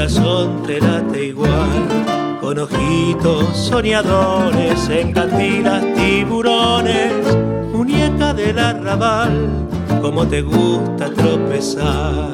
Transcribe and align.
Corazón 0.00 0.62
te 0.66 0.80
late 0.80 1.26
igual. 1.26 2.38
Con 2.40 2.58
ojitos 2.58 3.54
soñadores, 3.54 4.88
en 4.88 5.12
cantinas 5.12 5.84
tiburones, 5.94 7.12
muñeca 7.70 8.32
del 8.32 8.58
arrabal, 8.58 9.68
como 10.00 10.26
te 10.26 10.40
gusta 10.40 11.10
tropezar. 11.10 12.30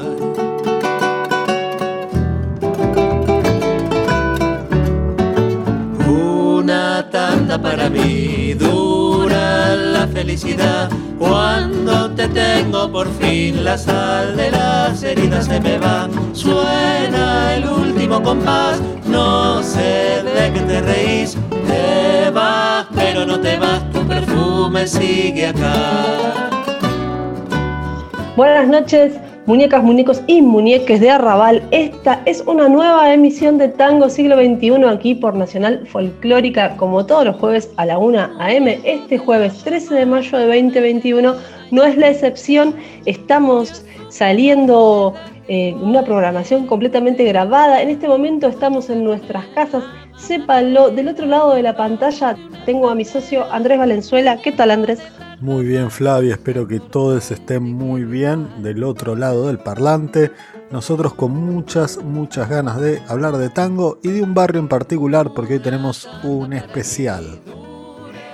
Una 6.09 7.11
tanda 7.11 7.61
para 7.61 7.91
mí, 7.91 8.55
dura 8.55 9.75
la 9.75 10.07
felicidad 10.07 10.89
cuando 11.19 12.11
te 12.11 12.29
tengo 12.29 12.91
por 12.91 13.09
fin 13.19 13.65
la 13.65 13.79
sal 13.79 14.37
de 14.37 14.51
las 14.51 15.03
heridas 15.03 15.47
se 15.47 15.61
me 15.61 15.79
va. 15.79 16.09
Suena 16.33 17.55
el 17.55 17.69
último 17.69 18.23
compás, 18.23 18.81
no 19.07 19.63
sé 19.63 20.23
de 20.23 20.53
qué 20.53 20.61
te 20.61 20.81
reís. 20.81 21.37
Te 21.67 22.31
vas, 22.31 22.87
pero 22.95 23.25
no 23.27 23.41
te 23.41 23.57
vas, 23.59 23.91
tu 23.93 24.07
perfume 24.07 24.87
sigue 24.87 25.49
acá. 25.49 26.51
Buenas 28.37 28.69
noches, 28.69 29.15
muñecas, 29.47 29.83
muñecos 29.83 30.23
y 30.27 30.43
muñeques 30.43 31.01
de 31.01 31.11
Arrabal. 31.11 31.63
Esta 31.71 32.21
es 32.27 32.43
una 32.47 32.69
nueva 32.69 33.13
emisión 33.13 33.59
de 33.59 33.69
Tango 33.69 34.11
Siglo 34.11 34.37
XXI 34.37 34.85
aquí 34.89 35.15
por 35.15 35.35
Nacional 35.35 35.87
Folclórica, 35.87 36.77
como 36.77 37.07
todos 37.07 37.25
los 37.25 37.37
jueves 37.37 37.71
a 37.77 37.87
la 37.87 37.99
1 37.99 38.19
a.m. 38.41 38.81
Este 38.85 39.19
jueves 39.19 39.63
13 39.63 39.95
de 39.95 40.07
mayo 40.07 40.37
de 40.37 40.47
2021 40.47 41.35
no 41.71 41.85
es 41.85 41.97
la 41.97 42.11
excepción. 42.11 42.75
Estamos 43.07 43.85
saliendo 44.09 45.15
en 45.49 45.77
eh, 45.77 45.79
una 45.81 46.03
programación 46.03 46.67
completamente 46.67 47.25
grabada. 47.25 47.81
En 47.81 47.91
este 47.91 48.09
momento 48.09 48.49
estamos 48.49 48.91
en 48.91 49.05
nuestras 49.05 49.47
casas. 49.47 49.85
Sépanlo, 50.17 50.91
del 50.91 51.09
otro 51.09 51.27
lado 51.27 51.55
de 51.55 51.63
la 51.63 51.77
pantalla 51.77 52.37
tengo 52.65 52.89
a 52.89 52.95
mi 52.95 53.05
socio 53.05 53.45
Andrés 53.53 53.79
Valenzuela. 53.79 54.39
¿Qué 54.43 54.51
tal, 54.51 54.73
Andrés? 54.73 55.01
Muy 55.41 55.67
bien 55.67 55.91
Flavia, 55.91 56.33
espero 56.33 56.67
que 56.67 56.81
todos 56.81 57.31
estén 57.31 57.63
muy 57.63 58.05
bien 58.05 58.63
del 58.63 58.83
otro 58.83 59.15
lado 59.15 59.49
del 59.49 59.59
parlante. 59.59 60.31
Nosotros 60.71 61.13
con 61.13 61.33
muchas, 61.33 62.03
muchas 62.03 62.49
ganas 62.49 62.81
de 62.81 63.03
hablar 63.07 63.37
de 63.37 63.51
tango 63.51 63.99
y 64.03 64.09
de 64.09 64.23
un 64.23 64.33
barrio 64.33 64.61
en 64.61 64.69
particular 64.69 65.33
porque 65.35 65.55
hoy 65.55 65.61
tenemos 65.61 66.09
un 66.25 66.55
especial. 66.55 67.39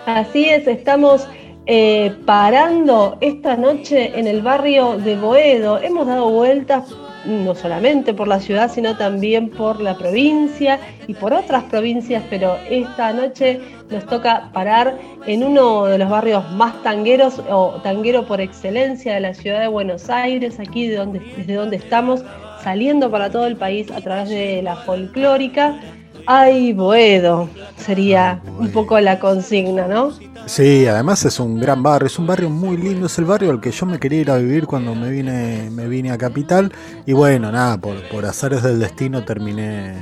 Así 0.06 0.48
es, 0.48 0.66
estamos 0.68 1.26
eh, 1.66 2.14
parando 2.24 3.18
esta 3.20 3.56
noche 3.56 4.18
en 4.18 4.28
el 4.28 4.40
barrio 4.40 4.96
de 4.96 5.16
Boedo. 5.16 5.78
Hemos 5.80 6.06
dado 6.06 6.30
vueltas 6.30 6.84
no 7.24 7.54
solamente 7.54 8.14
por 8.14 8.28
la 8.28 8.40
ciudad, 8.40 8.70
sino 8.70 8.96
también 8.96 9.50
por 9.50 9.80
la 9.80 9.96
provincia 9.96 10.78
y 11.06 11.14
por 11.14 11.32
otras 11.32 11.64
provincias, 11.64 12.22
pero 12.30 12.56
esta 12.68 13.12
noche 13.12 13.60
nos 13.90 14.06
toca 14.06 14.50
parar 14.52 14.98
en 15.26 15.44
uno 15.44 15.84
de 15.84 15.98
los 15.98 16.08
barrios 16.08 16.50
más 16.52 16.82
tangueros 16.82 17.40
o 17.50 17.80
tanguero 17.82 18.26
por 18.26 18.40
excelencia 18.40 19.14
de 19.14 19.20
la 19.20 19.34
ciudad 19.34 19.60
de 19.60 19.68
Buenos 19.68 20.10
Aires, 20.10 20.58
aquí 20.58 20.88
de 20.88 20.96
donde, 20.96 21.20
desde 21.36 21.54
donde 21.54 21.76
estamos 21.76 22.24
saliendo 22.62 23.10
para 23.10 23.30
todo 23.30 23.46
el 23.46 23.56
país 23.56 23.90
a 23.90 24.00
través 24.00 24.28
de 24.28 24.62
la 24.62 24.76
folclórica. 24.76 25.78
Ay, 26.26 26.72
Boedo, 26.72 27.48
sería 27.76 28.40
un 28.58 28.70
poco 28.70 28.98
la 29.00 29.18
consigna, 29.18 29.86
¿no? 29.86 30.12
Sí, 30.46 30.86
además 30.86 31.24
es 31.24 31.38
un 31.38 31.60
gran 31.60 31.82
barrio, 31.82 32.06
es 32.06 32.18
un 32.18 32.26
barrio 32.26 32.50
muy 32.50 32.76
lindo, 32.76 33.06
es 33.06 33.18
el 33.18 33.24
barrio 33.24 33.50
al 33.50 33.60
que 33.60 33.70
yo 33.70 33.86
me 33.86 33.98
quería 33.98 34.20
ir 34.20 34.30
a 34.30 34.36
vivir 34.38 34.66
cuando 34.66 34.94
me 34.94 35.10
vine, 35.10 35.70
me 35.70 35.86
vine 35.86 36.10
a 36.10 36.18
Capital 36.18 36.72
y 37.06 37.12
bueno, 37.12 37.52
nada, 37.52 37.78
por, 37.78 37.96
por 38.08 38.24
azares 38.24 38.62
del 38.62 38.78
destino 38.80 39.24
terminé. 39.24 39.94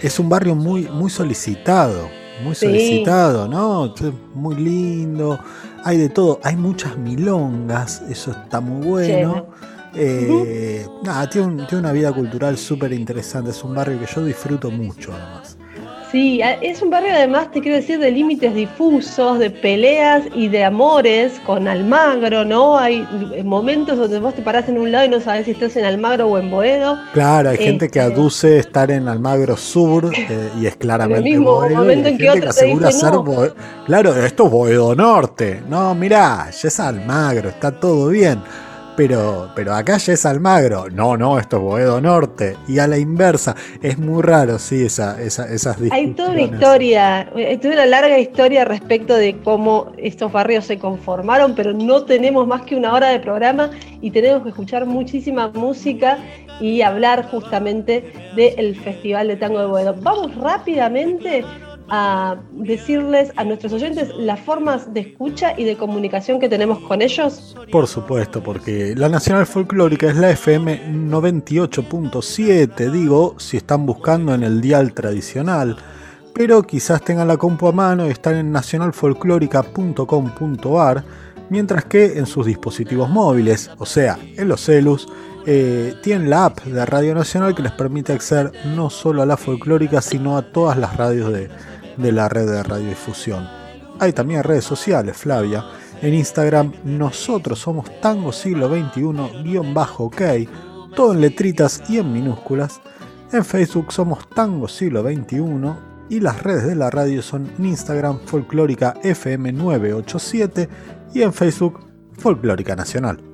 Es 0.00 0.18
un 0.18 0.28
barrio 0.28 0.54
muy, 0.54 0.88
muy 0.88 1.10
solicitado, 1.10 2.08
muy 2.44 2.54
solicitado, 2.54 3.48
¿no? 3.48 3.92
Muy 4.34 4.56
lindo, 4.56 5.38
hay 5.84 5.96
de 5.96 6.08
todo, 6.08 6.40
hay 6.42 6.56
muchas 6.56 6.96
milongas, 6.96 8.02
eso 8.08 8.30
está 8.30 8.60
muy 8.60 8.86
bueno. 8.86 9.46
Eh, 9.94 10.86
nada, 11.02 11.28
tiene, 11.28 11.64
tiene 11.66 11.80
una 11.80 11.92
vida 11.92 12.12
cultural 12.12 12.56
súper 12.56 12.92
interesante, 12.92 13.50
es 13.50 13.62
un 13.62 13.74
barrio 13.74 13.98
que 14.00 14.06
yo 14.06 14.24
disfruto 14.24 14.70
mucho 14.70 15.12
además. 15.12 15.56
Sí, 16.12 16.42
es 16.60 16.82
un 16.82 16.90
barrio 16.90 17.10
además, 17.14 17.50
te 17.52 17.62
quiero 17.62 17.78
decir, 17.78 17.98
de 17.98 18.10
límites 18.10 18.54
difusos, 18.54 19.38
de 19.38 19.48
peleas 19.48 20.24
y 20.34 20.48
de 20.48 20.62
amores 20.62 21.40
con 21.46 21.66
Almagro, 21.66 22.44
¿no? 22.44 22.76
Hay 22.76 23.06
momentos 23.42 23.96
donde 23.96 24.18
vos 24.18 24.34
te 24.34 24.42
parás 24.42 24.68
en 24.68 24.76
un 24.76 24.92
lado 24.92 25.06
y 25.06 25.08
no 25.08 25.20
sabes 25.20 25.46
si 25.46 25.52
estás 25.52 25.74
en 25.76 25.86
Almagro 25.86 26.26
o 26.26 26.36
en 26.36 26.50
Boedo. 26.50 26.98
Claro, 27.14 27.48
hay 27.48 27.56
gente 27.56 27.88
que 27.88 27.98
este, 27.98 28.12
aduce 28.12 28.58
estar 28.58 28.90
en 28.90 29.08
Almagro 29.08 29.56
Sur 29.56 30.12
eh, 30.14 30.50
y 30.60 30.66
es 30.66 30.76
claramente 30.76 31.26
el 31.26 31.36
mismo 31.36 31.54
Boedo. 31.54 31.76
Momento 31.76 32.10
en 32.10 32.18
que, 32.18 32.28
otro 32.28 32.50
asegura 32.50 32.92
ser 32.92 33.12
Claro, 33.86 34.14
esto 34.14 34.44
es 34.44 34.50
Boedo 34.50 34.94
Norte. 34.94 35.62
No, 35.66 35.94
mirá, 35.94 36.50
ya 36.50 36.68
es 36.68 36.78
Almagro, 36.78 37.48
está 37.48 37.70
todo 37.70 38.08
bien 38.08 38.38
pero, 38.96 39.50
pero 39.54 39.74
acá 39.74 39.96
ya 39.98 40.12
es 40.12 40.26
Almagro. 40.26 40.88
No, 40.90 41.16
no, 41.16 41.38
esto 41.38 41.56
es 41.56 41.62
Boedo 41.62 42.00
Norte. 42.00 42.56
Y 42.68 42.78
a 42.78 42.86
la 42.86 42.98
inversa, 42.98 43.54
es 43.82 43.98
muy 43.98 44.22
raro, 44.22 44.58
sí, 44.58 44.84
esa, 44.84 45.20
esa, 45.20 45.52
esas 45.52 45.76
Hay 45.90 46.08
toda 46.08 46.30
una 46.30 46.42
historia, 46.42 47.30
hay 47.34 47.56
toda 47.58 47.74
una 47.74 47.86
larga 47.86 48.18
historia 48.18 48.64
respecto 48.64 49.14
de 49.14 49.38
cómo 49.42 49.92
estos 49.96 50.32
barrios 50.32 50.66
se 50.66 50.78
conformaron, 50.78 51.54
pero 51.54 51.72
no 51.72 52.04
tenemos 52.04 52.46
más 52.46 52.62
que 52.62 52.76
una 52.76 52.92
hora 52.92 53.08
de 53.08 53.20
programa 53.20 53.70
y 54.00 54.10
tenemos 54.10 54.42
que 54.42 54.50
escuchar 54.50 54.86
muchísima 54.86 55.48
música 55.48 56.18
y 56.60 56.82
hablar 56.82 57.28
justamente 57.30 58.12
del 58.36 58.78
Festival 58.80 59.28
de 59.28 59.36
Tango 59.36 59.60
de 59.60 59.66
Boedo. 59.66 59.96
Vamos 60.00 60.34
rápidamente 60.36 61.44
a 61.88 62.36
decirles 62.52 63.32
a 63.36 63.44
nuestros 63.44 63.72
oyentes 63.72 64.08
las 64.16 64.40
formas 64.40 64.94
de 64.94 65.00
escucha 65.00 65.54
y 65.56 65.64
de 65.64 65.76
comunicación 65.76 66.38
que 66.40 66.48
tenemos 66.48 66.78
con 66.80 67.02
ellos? 67.02 67.56
Por 67.70 67.86
supuesto, 67.86 68.42
porque 68.42 68.94
la 68.96 69.08
Nacional 69.08 69.46
Folclórica 69.46 70.08
es 70.08 70.16
la 70.16 70.30
FM 70.30 71.06
98.7, 71.08 72.90
digo, 72.90 73.36
si 73.38 73.56
están 73.56 73.86
buscando 73.86 74.34
en 74.34 74.42
el 74.42 74.60
dial 74.60 74.92
tradicional, 74.92 75.76
pero 76.34 76.62
quizás 76.62 77.02
tengan 77.02 77.28
la 77.28 77.36
compu 77.36 77.68
a 77.68 77.72
mano 77.72 78.06
y 78.06 78.10
están 78.10 78.36
en 78.36 78.50
nacionalfolclórica.com.ar, 78.52 81.04
mientras 81.50 81.84
que 81.84 82.18
en 82.18 82.24
sus 82.26 82.46
dispositivos 82.46 83.10
móviles, 83.10 83.70
o 83.78 83.86
sea, 83.86 84.18
en 84.36 84.48
los 84.48 84.62
celus, 84.62 85.06
eh, 85.44 85.94
tienen 86.02 86.30
la 86.30 86.46
app 86.46 86.62
de 86.62 86.86
Radio 86.86 87.14
Nacional 87.14 87.54
que 87.54 87.62
les 87.62 87.72
permite 87.72 88.12
acceder 88.12 88.52
no 88.76 88.90
solo 88.90 89.22
a 89.22 89.26
la 89.26 89.36
folclórica, 89.36 90.00
sino 90.00 90.36
a 90.36 90.52
todas 90.52 90.78
las 90.78 90.96
radios 90.96 91.32
de, 91.32 91.50
de 91.96 92.12
la 92.12 92.28
red 92.28 92.46
de 92.46 92.62
radiodifusión. 92.62 93.46
Hay 93.98 94.12
también 94.12 94.42
redes 94.42 94.64
sociales, 94.64 95.16
Flavia. 95.16 95.64
En 96.00 96.14
Instagram 96.14 96.72
nosotros 96.84 97.58
somos 97.58 98.00
Tango 98.00 98.32
Siglo 98.32 98.68
XXI-OK, 98.68 100.22
todo 100.96 101.12
en 101.12 101.20
letritas 101.20 101.82
y 101.88 101.98
en 101.98 102.12
minúsculas. 102.12 102.80
En 103.32 103.44
Facebook 103.44 103.92
somos 103.92 104.28
Tango 104.28 104.68
Siglo 104.68 105.02
XXI 105.02 105.38
y 106.08 106.20
las 106.20 106.42
redes 106.42 106.66
de 106.66 106.74
la 106.74 106.90
radio 106.90 107.22
son 107.22 107.50
Instagram 107.58 108.18
Folclórica 108.26 108.94
FM987 109.02 110.68
y 111.14 111.22
en 111.22 111.32
Facebook 111.32 111.80
Folclórica 112.18 112.76
Nacional. 112.76 113.31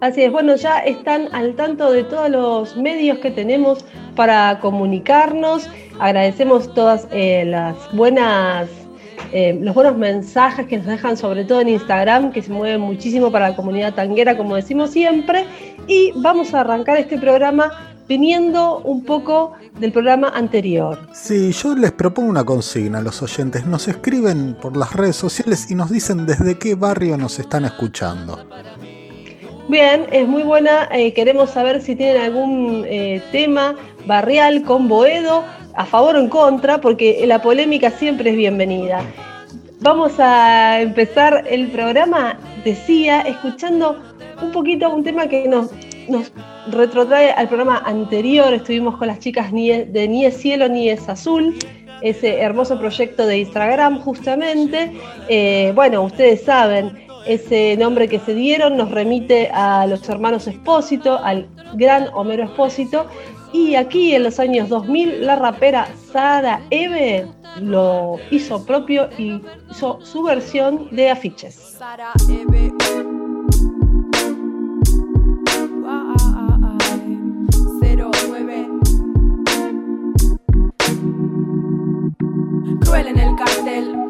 Así 0.00 0.22
es, 0.22 0.32
bueno, 0.32 0.56
ya 0.56 0.78
están 0.78 1.28
al 1.32 1.54
tanto 1.56 1.92
de 1.92 2.04
todos 2.04 2.30
los 2.30 2.74
medios 2.74 3.18
que 3.18 3.30
tenemos 3.30 3.84
para 4.16 4.58
comunicarnos. 4.60 5.68
Agradecemos 5.98 6.72
todas 6.72 7.06
eh, 7.10 7.44
las 7.44 7.76
buenas, 7.92 8.70
eh, 9.32 9.58
los 9.60 9.74
buenos 9.74 9.98
mensajes 9.98 10.66
que 10.66 10.78
nos 10.78 10.86
dejan, 10.86 11.18
sobre 11.18 11.44
todo 11.44 11.60
en 11.60 11.68
Instagram, 11.68 12.32
que 12.32 12.40
se 12.40 12.50
mueven 12.50 12.80
muchísimo 12.80 13.30
para 13.30 13.50
la 13.50 13.56
comunidad 13.56 13.92
tanguera, 13.92 14.38
como 14.38 14.56
decimos 14.56 14.90
siempre. 14.90 15.44
Y 15.86 16.12
vamos 16.16 16.54
a 16.54 16.60
arrancar 16.60 16.96
este 16.96 17.18
programa 17.18 17.70
viniendo 18.08 18.78
un 18.78 19.04
poco 19.04 19.52
del 19.78 19.92
programa 19.92 20.30
anterior. 20.30 20.98
Sí, 21.12 21.52
yo 21.52 21.76
les 21.76 21.92
propongo 21.92 22.30
una 22.30 22.44
consigna 22.44 22.98
a 22.98 23.02
los 23.02 23.20
oyentes. 23.20 23.66
Nos 23.66 23.86
escriben 23.86 24.56
por 24.60 24.78
las 24.78 24.94
redes 24.94 25.16
sociales 25.16 25.70
y 25.70 25.74
nos 25.74 25.90
dicen 25.90 26.24
desde 26.24 26.58
qué 26.58 26.74
barrio 26.74 27.18
nos 27.18 27.38
están 27.38 27.66
escuchando. 27.66 28.38
Bien, 29.70 30.06
es 30.10 30.26
muy 30.26 30.42
buena. 30.42 30.88
Eh, 30.90 31.12
queremos 31.12 31.50
saber 31.50 31.80
si 31.80 31.94
tienen 31.94 32.20
algún 32.20 32.84
eh, 32.88 33.22
tema 33.30 33.76
barrial 34.04 34.64
con 34.64 34.88
Boedo, 34.88 35.44
a 35.76 35.86
favor 35.86 36.16
o 36.16 36.18
en 36.18 36.28
contra, 36.28 36.80
porque 36.80 37.22
la 37.24 37.40
polémica 37.40 37.92
siempre 37.92 38.30
es 38.30 38.36
bienvenida. 38.36 39.00
Vamos 39.78 40.18
a 40.18 40.80
empezar 40.80 41.44
el 41.48 41.68
programa, 41.68 42.36
decía, 42.64 43.20
escuchando 43.20 43.96
un 44.42 44.50
poquito 44.50 44.92
un 44.92 45.04
tema 45.04 45.28
que 45.28 45.46
nos, 45.46 45.70
nos 46.08 46.32
retrotrae 46.72 47.30
al 47.30 47.46
programa 47.46 47.80
anterior. 47.86 48.52
Estuvimos 48.52 48.96
con 48.96 49.06
las 49.06 49.20
chicas 49.20 49.52
de 49.52 50.06
Ni 50.08 50.24
es 50.24 50.36
Cielo 50.36 50.68
ni 50.68 50.88
es 50.88 51.08
Azul, 51.08 51.54
ese 52.02 52.40
hermoso 52.40 52.76
proyecto 52.76 53.24
de 53.24 53.38
Instagram 53.38 54.00
justamente. 54.00 54.90
Eh, 55.28 55.70
bueno, 55.76 56.02
ustedes 56.02 56.42
saben, 56.42 57.08
ese 57.26 57.76
nombre 57.76 58.08
que 58.08 58.18
se 58.18 58.34
dieron 58.34 58.76
nos 58.76 58.90
remite 58.90 59.50
a 59.52 59.86
los 59.86 60.08
hermanos 60.08 60.46
Espósito, 60.46 61.18
al 61.18 61.48
gran 61.74 62.08
Homero 62.14 62.44
Espósito. 62.44 63.06
Y 63.52 63.74
aquí 63.74 64.14
en 64.14 64.24
los 64.24 64.38
años 64.38 64.68
2000 64.68 65.26
la 65.26 65.36
rapera 65.36 65.88
Sara 66.12 66.60
Eve 66.70 67.26
lo 67.60 68.16
hizo 68.30 68.64
propio 68.64 69.08
y 69.18 69.40
hizo 69.70 69.98
su 70.02 70.22
versión 70.22 70.88
de 70.92 71.10
afiches. 71.10 71.78
Cruel 82.80 83.06
en 83.08 83.18
el 83.18 83.36
cartel 83.36 84.09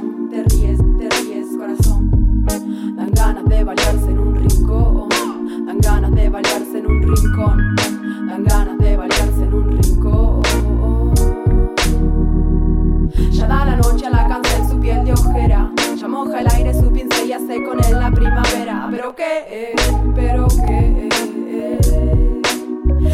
rincón. 7.21 7.75
Dan 8.27 8.43
ganas 8.43 8.77
de 8.77 8.97
balearse 8.97 9.43
en 9.43 9.53
un 9.53 9.77
rincón. 9.81 10.41
Ya 13.31 13.47
da 13.47 13.65
la 13.65 13.75
noche 13.75 14.05
a 14.05 14.09
la 14.09 14.41
en 14.57 14.69
su 14.69 14.79
piel 14.79 15.05
de 15.05 15.13
ojera. 15.13 15.71
Ya 15.95 16.07
moja 16.07 16.41
el 16.41 16.47
aire 16.55 16.73
su 16.73 16.91
pincel 16.91 17.29
y 17.29 17.33
hace 17.33 17.63
con 17.63 17.83
él 17.83 17.99
la 17.99 18.11
primavera. 18.11 18.87
Pero 18.91 19.15
qué, 19.15 19.75
pero 20.15 20.47
qué. 20.47 21.09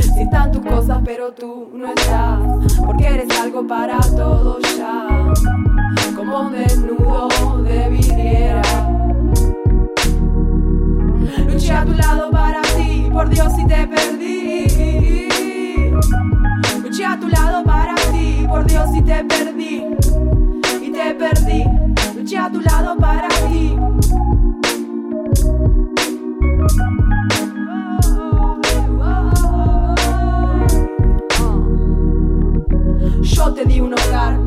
Si 0.01 0.21
están 0.21 0.51
tus 0.51 0.61
cosas, 0.61 0.99
pero 1.03 1.31
tú 1.31 1.69
no 1.73 1.87
estás. 1.87 2.39
Porque 2.85 3.07
eres 3.07 3.39
algo 3.39 3.65
para 3.67 3.99
todos 3.99 4.57
ya. 4.77 5.07
Como 6.15 6.41
un 6.41 6.51
desnudo 6.51 7.61
de 7.63 7.89
vidriera. 7.89 8.61
Luché 11.47 11.73
a 11.73 11.85
tu 11.85 11.93
lado 11.93 12.31
para 12.31 12.61
ti, 12.61 13.06
por 13.17 13.29
Dios 13.29 13.51
si 13.55 13.65
te 13.65 13.87
perdí. 13.87 14.67
Luché 16.83 17.03
a 17.03 17.19
tu 17.19 17.27
lado 17.27 17.63
para 17.63 17.95
ti, 18.11 18.45
por 18.47 18.63
Dios 18.67 18.91
si 18.93 19.01
te 19.01 19.23
perdí. 19.23 19.83
Y 20.83 20.91
te 20.91 21.15
perdí. 21.15 21.63
Luché 22.15 22.37
a 22.37 22.51
tu 22.51 22.61
lado 22.61 22.95
para 22.95 23.27
ti. 23.49 23.75
Yo 33.23 33.53
te 33.55 33.65
di 33.65 33.79
un 33.79 33.93
hogar. 33.93 34.37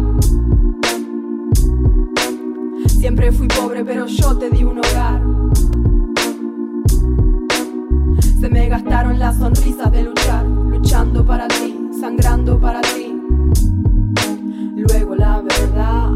Siempre 2.86 3.32
fui 3.32 3.48
pobre, 3.48 3.84
pero 3.84 4.06
yo 4.06 4.36
te 4.38 4.48
di 4.48 4.62
un 4.62 4.78
hogar. 4.78 5.20
Me 8.50 8.68
gastaron 8.68 9.16
las 9.16 9.36
sonrisas 9.36 9.92
de 9.92 10.02
luchar, 10.02 10.44
luchando 10.44 11.24
para 11.24 11.46
ti, 11.46 11.88
sangrando 12.00 12.58
para 12.58 12.80
ti. 12.80 13.16
Luego 14.74 15.14
la 15.14 15.40
verdad, 15.40 16.10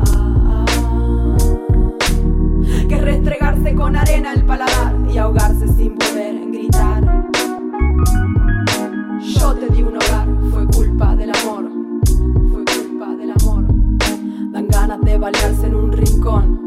que 2.88 3.00
restregarse 3.00 3.74
con 3.76 3.94
arena 3.94 4.32
el 4.32 4.44
paladar 4.44 4.96
y 5.08 5.16
ahogarse 5.16 5.68
sin 5.68 5.94
poder 5.94 6.34
gritar. 6.50 7.04
Yo 9.20 9.54
te 9.54 9.68
di 9.72 9.82
un 9.82 9.96
hogar, 9.96 10.26
fue 10.50 10.66
culpa 10.66 11.14
del 11.14 11.30
amor, 11.30 11.70
fue 12.50 12.64
culpa 12.64 13.14
del 13.14 13.30
amor. 13.30 13.64
Dan 14.50 14.66
ganas 14.66 15.00
de 15.02 15.18
balearse 15.18 15.66
en 15.68 15.74
un 15.76 15.92
rincón, 15.92 16.64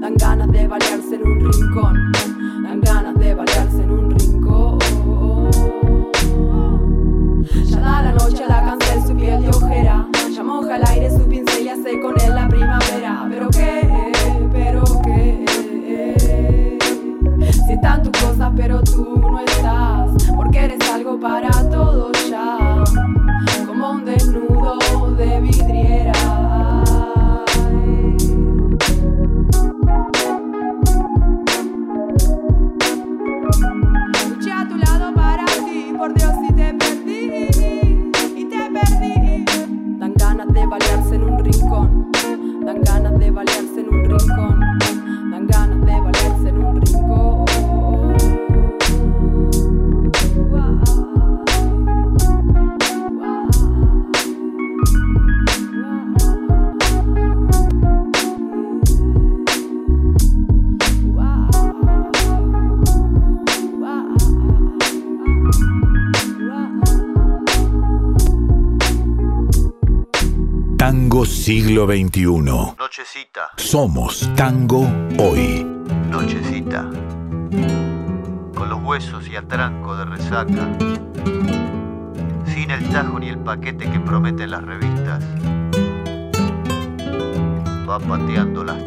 dan 0.00 0.14
ganas 0.16 0.50
de 0.50 0.66
balearse 0.66 1.14
en 1.14 1.24
un 1.24 1.52
rincón, 1.52 2.12
siglo 71.84 71.86
XXI. 71.86 72.76
Nochecita. 72.78 73.50
Somos 73.56 74.30
tango 74.36 74.88
hoy. 75.18 75.64
Nochecita. 76.10 76.88
Con 78.54 78.68
los 78.68 78.82
huesos 78.82 79.28
y 79.28 79.36
atranco 79.36 79.96
de 79.96 80.04
resaca. 80.04 80.68
Sin 82.46 82.70
el 82.70 82.88
tajo 82.90 83.18
ni 83.18 83.28
el 83.28 83.38
paquete 83.38 83.90
que 83.90 84.00
prometen 84.00 84.50
las 84.50 84.62
revistas. 84.62 85.22
Va 87.88 87.98
pateando 87.98 88.64
las 88.64 88.82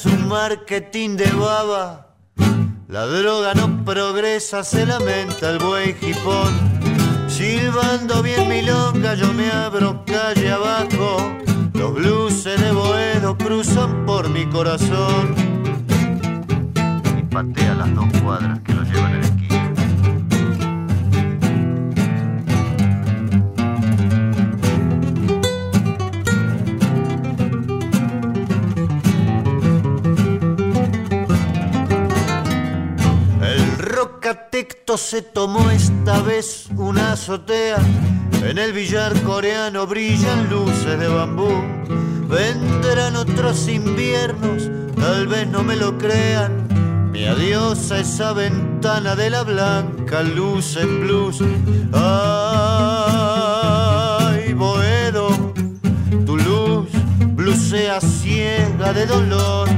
chilla 0.00 0.16
su 0.16 0.26
marketing 0.26 1.16
de 1.16 1.30
baba. 1.32 2.06
La 2.88 3.06
droga 3.06 3.54
no 3.54 3.84
progresa, 3.84 4.64
se 4.64 4.86
lamenta 4.86 5.50
el 5.50 5.58
buey 5.58 5.94
jipón. 5.94 6.52
Silbando 7.28 8.22
bien 8.22 8.48
milonga, 8.48 9.14
yo 9.14 9.32
me 9.32 9.50
abro 9.50 10.04
calle 10.04 10.50
abajo. 10.50 11.36
Los 11.74 11.94
cruzan 13.36 14.04
por 14.06 14.28
mi 14.28 14.44
corazón 14.46 15.34
y 17.18 17.22
patea 17.22 17.74
las 17.74 17.94
dos 17.94 18.06
cuadras 18.22 18.60
que 18.60 18.74
lo 18.74 18.82
llevan 18.82 19.14
en. 19.14 19.24
El 19.24 19.39
se 34.96 35.22
tomó 35.22 35.70
esta 35.70 36.20
vez 36.22 36.66
una 36.76 37.12
azotea. 37.12 37.78
En 38.42 38.58
el 38.58 38.72
billar 38.72 39.12
coreano 39.22 39.86
brillan 39.86 40.50
luces 40.50 40.98
de 40.98 41.06
bambú. 41.06 41.48
Vendrán 42.28 43.14
otros 43.16 43.68
inviernos, 43.68 44.68
tal 44.96 45.28
vez 45.28 45.46
no 45.46 45.62
me 45.62 45.76
lo 45.76 45.96
crean. 45.98 46.66
Mi 47.12 47.26
adiós 47.26 47.92
a 47.92 48.00
esa 48.00 48.32
ventana 48.32 49.14
de 49.14 49.30
la 49.30 49.42
blanca 49.44 50.22
luz 50.22 50.76
en 50.76 51.00
blues. 51.00 51.40
Ay, 51.92 52.12
Boedo, 54.54 55.52
tu 56.26 56.36
luz 56.36 56.88
blusea 57.34 58.00
ciega 58.00 58.92
de 58.92 59.06
dolor. 59.06 59.68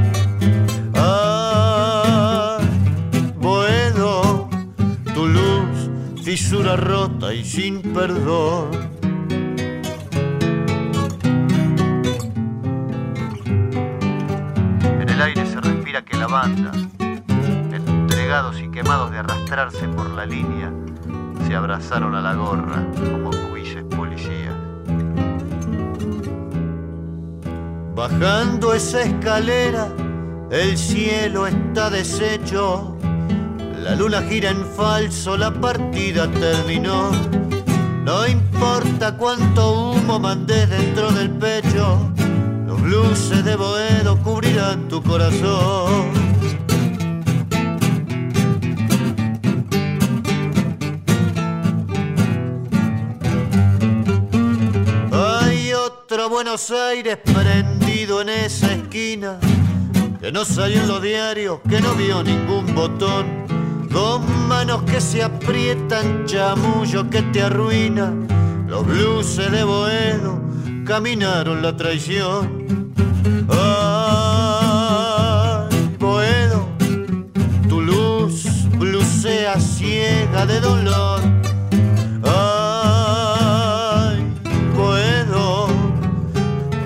Fisura 6.32 6.76
rota 6.76 7.34
y 7.34 7.44
sin 7.44 7.82
perdón. 7.92 8.70
En 14.98 15.08
el 15.10 15.20
aire 15.20 15.44
se 15.44 15.60
respira 15.60 16.02
que 16.02 16.16
la 16.16 16.28
banda, 16.28 16.72
entregados 17.70 18.58
y 18.62 18.70
quemados 18.70 19.10
de 19.10 19.18
arrastrarse 19.18 19.86
por 19.88 20.08
la 20.08 20.24
línea, 20.24 20.72
se 21.46 21.54
abrazaron 21.54 22.14
a 22.14 22.22
la 22.22 22.34
gorra 22.34 22.82
como 23.12 23.30
cuises 23.50 23.84
policías. 23.94 24.54
Bajando 27.94 28.72
esa 28.72 29.02
escalera, 29.02 29.86
el 30.50 30.78
cielo 30.78 31.46
está 31.46 31.90
deshecho. 31.90 32.91
La 33.82 33.96
luna 33.96 34.22
gira 34.22 34.50
en 34.50 34.64
falso, 34.64 35.36
la 35.36 35.52
partida 35.52 36.30
terminó. 36.30 37.10
No 38.04 38.26
importa 38.28 39.16
cuánto 39.16 39.90
humo 39.90 40.20
mandé 40.20 40.68
dentro 40.68 41.10
del 41.10 41.30
pecho, 41.30 41.98
los 42.64 42.80
blues 42.80 43.44
de 43.44 43.56
Boedo 43.56 44.16
cubrirán 44.22 44.86
tu 44.86 45.02
corazón. 45.02 46.12
Hay 55.12 55.72
otro 55.72 56.28
Buenos 56.28 56.70
Aires 56.70 57.18
prendido 57.24 58.20
en 58.20 58.28
esa 58.28 58.72
esquina 58.74 59.40
que 60.20 60.30
no 60.30 60.44
salió 60.44 60.82
en 60.82 60.88
los 60.88 61.02
diarios, 61.02 61.58
que 61.68 61.80
no 61.80 61.94
vio 61.94 62.22
ningún 62.22 62.72
botón. 62.76 63.41
Dos 63.92 64.22
manos 64.48 64.82
que 64.84 65.00
se 65.02 65.22
aprietan, 65.22 66.24
chamullo 66.24 67.10
que 67.10 67.20
te 67.22 67.42
arruina. 67.42 68.10
Los 68.66 68.86
blues 68.86 69.36
de 69.36 69.64
Boedo 69.64 70.40
caminaron 70.86 71.60
la 71.60 71.76
traición. 71.76 72.64
Ay, 73.50 73.68
Boedo, 75.98 76.66
tu 77.68 77.82
luz 77.82 78.46
blusea 78.78 79.60
ciega 79.60 80.46
de 80.46 80.58
dolor. 80.60 81.20
Ay, 82.24 83.44
Boedo, 84.74 85.68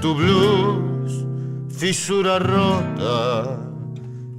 tu 0.00 0.12
blues 0.16 1.24
fisura 1.68 2.40
rota 2.40 3.65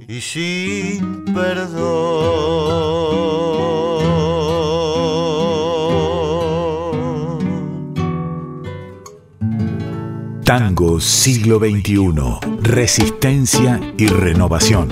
y 0.08 0.22
sin 0.22 1.26
perdón. 1.34 1.78
Tango 10.44 10.98
siglo 10.98 11.58
XXI. 11.58 12.14
Resistencia 12.62 13.80
y 13.98 14.06
renovación. 14.06 14.88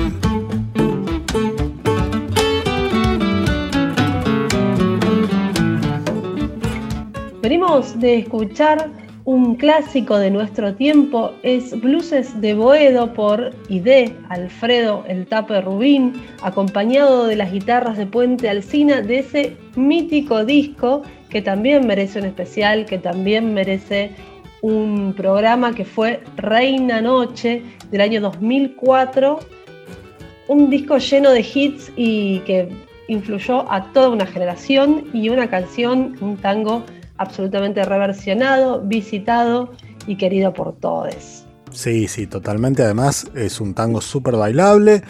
Venimos 7.41 7.99
de 7.99 8.19
escuchar 8.19 9.06
un 9.27 9.57
clásico 9.57 10.19
de 10.19 10.31
nuestro 10.31 10.77
tiempo, 10.77 11.33
es 11.43 11.79
Blueses 11.81 12.41
de 12.41 12.55
Boedo 12.55 13.13
por 13.13 13.51
y 13.69 13.81
de 13.81 14.15
Alfredo 14.29 15.05
El 15.09 15.27
Tape 15.27 15.61
Rubín, 15.61 16.13
acompañado 16.43 17.27
de 17.27 17.35
las 17.35 17.51
guitarras 17.51 17.99
de 17.99 18.07
Puente 18.07 18.49
Alcina 18.49 19.03
de 19.03 19.19
ese 19.19 19.57
mítico 19.75 20.45
disco 20.45 21.03
que 21.29 21.43
también 21.43 21.89
merece 21.89 22.21
un 22.21 22.27
especial, 22.27 22.87
que 22.87 22.99
también 22.99 23.53
merece 23.53 24.13
un 24.63 25.13
programa 25.17 25.75
que 25.75 25.85
fue 25.85 26.21
Reina 26.37 27.01
Noche 27.01 27.65
del 27.91 28.03
año 28.03 28.21
2004, 28.21 29.41
un 30.47 30.71
disco 30.71 30.99
lleno 30.99 31.33
de 31.33 31.41
hits 31.41 31.93
y 31.97 32.39
que 32.41 32.69
influyó 33.09 33.71
a 33.73 33.93
toda 33.93 34.09
una 34.09 34.27
generación 34.27 35.05
y 35.13 35.31
una 35.31 35.51
canción, 35.51 36.17
un 36.21 36.37
tango 36.37 36.85
absolutamente 37.19 37.85
reversionado, 37.85 38.81
visitado 38.83 39.73
y 40.07 40.17
querido 40.17 40.53
por 40.53 40.75
todos. 40.77 41.47
Sí, 41.73 42.09
sí, 42.09 42.27
totalmente. 42.27 42.83
Además 42.83 43.27
es 43.35 43.61
un 43.61 43.75
tango 43.75 44.01
súper 44.01 44.37
bailable 44.37 45.03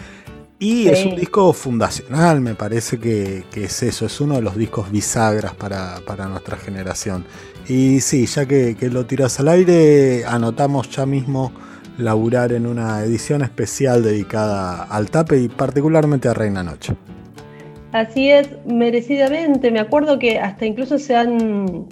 y 0.59 0.83
Sí. 0.83 0.89
es 0.89 1.05
un 1.05 1.15
disco 1.15 1.53
fundacional, 1.53 2.41
me 2.41 2.55
parece 2.55 2.99
que, 2.99 3.43
que 3.51 3.65
es 3.65 3.83
eso, 3.83 4.07
es 4.07 4.19
uno 4.19 4.35
de 4.35 4.41
los 4.41 4.55
discos 4.57 4.89
bisagras 4.91 5.53
para, 5.53 5.97
para 6.05 6.27
nuestra 6.27 6.57
generación. 6.57 7.25
Y 7.67 7.99
sí, 8.01 8.25
ya 8.25 8.45
que, 8.47 8.75
que 8.75 8.89
lo 8.89 9.05
tiras 9.05 9.39
al 9.39 9.49
aire, 9.49 10.25
anotamos 10.25 10.89
ya 10.89 11.05
mismo 11.05 11.51
laburar 11.97 12.53
en 12.53 12.65
una 12.65 13.01
edición 13.03 13.41
especial 13.43 14.03
dedicada 14.03 14.83
al 14.83 15.09
tape 15.11 15.37
y 15.41 15.47
particularmente 15.49 16.27
a 16.27 16.33
Reina 16.33 16.63
Noche. 16.63 16.95
Así 17.91 18.29
es, 18.29 18.49
merecidamente. 18.65 19.71
Me 19.71 19.79
acuerdo 19.79 20.19
que 20.19 20.39
hasta 20.39 20.65
incluso 20.65 20.99
se 20.99 21.15
han 21.15 21.87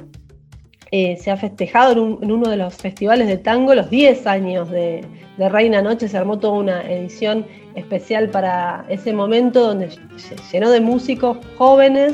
eh, 0.98 1.18
se 1.22 1.30
ha 1.32 1.36
festejado 1.38 1.92
en, 1.94 2.00
un- 2.00 2.20
en 2.24 2.32
uno 2.32 2.48
de 2.50 2.58
los 2.58 2.74
festivales 2.76 3.28
de 3.28 3.38
tango 3.38 3.74
los 3.76 3.90
10 3.90 4.26
años 4.28 4.70
de, 4.70 5.04
de 5.38 5.50
Reina 5.50 5.82
Noche. 5.82 6.08
Se 6.08 6.18
armó 6.18 6.38
toda 6.40 6.54
una 6.54 6.78
edición 6.90 7.46
especial 7.76 8.30
para 8.30 8.86
ese 8.88 9.12
momento 9.12 9.60
donde 9.68 9.90
se 10.16 10.36
llenó 10.52 10.70
de 10.72 10.80
músicos 10.80 11.38
jóvenes 11.58 12.14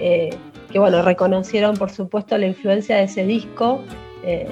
eh, 0.00 0.30
que 0.72 0.78
bueno, 0.80 1.02
reconocieron 1.02 1.76
por 1.76 1.90
supuesto 1.90 2.36
la 2.38 2.46
influencia 2.46 2.96
de 2.96 3.04
ese 3.04 3.24
disco 3.26 3.80
eh, 4.24 4.48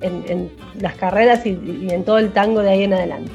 en, 0.00 0.24
en 0.28 0.50
las 0.80 0.94
carreras 0.94 1.44
y, 1.44 1.50
y 1.50 1.88
en 1.90 2.04
todo 2.04 2.16
el 2.18 2.30
tango 2.32 2.60
de 2.62 2.70
ahí 2.70 2.84
en 2.84 2.94
adelante. 2.94 3.30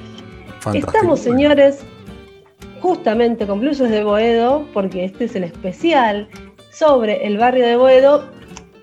Fantástico. 0.60 0.88
Estamos, 0.91 1.19
señores, 1.19 1.84
justamente 2.81 3.46
con 3.46 3.60
Blueses 3.60 3.89
de 3.91 4.03
Boedo, 4.03 4.65
porque 4.74 5.05
este 5.05 5.25
es 5.25 5.36
el 5.36 5.43
especial 5.43 6.27
sobre 6.72 7.25
el 7.27 7.38
barrio 7.38 7.65
de 7.65 7.75
Boedo, 7.75 8.24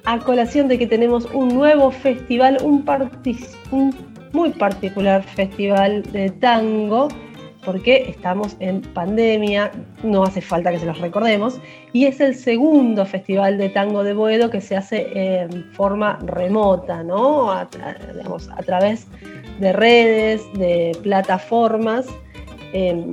a 0.05 0.19
colación 0.19 0.69
de 0.69 0.79
que 0.79 0.87
tenemos 0.87 1.27
un 1.33 1.49
nuevo 1.49 1.91
festival, 1.91 2.59
un, 2.63 2.85
muy 4.33 4.51
particular 4.51 5.23
festival 5.23 6.03
de 6.13 6.31
tango, 6.31 7.09
porque 7.65 8.11
estamos 8.11 8.57
en 8.61 8.83
pandemia, 8.83 9.71
no 10.03 10.25
hace 10.25 10.43
falta 10.43 10.71
que 10.71 10.79
se 10.79 10.87
los 10.87 10.99
recordemos, 11.01 11.59
y 11.95 12.05
es 12.05 12.21
el 12.21 12.35
segundo 12.35 13.07
festival 13.07 13.57
de 13.57 13.71
tango 13.71 14.05
de 14.05 14.13
Boedo 14.13 14.51
que 14.51 14.61
se 14.61 14.77
hace 14.77 15.09
en 15.15 15.65
forma 15.73 16.19
remota, 16.27 17.03
¿no? 17.03 17.51
A, 17.51 17.67
digamos, 18.15 18.51
a 18.51 18.63
través 18.63 19.07
de 19.61 19.73
redes, 19.73 20.43
de 20.55 20.97
plataformas. 21.03 22.07
Eh, 22.75 23.07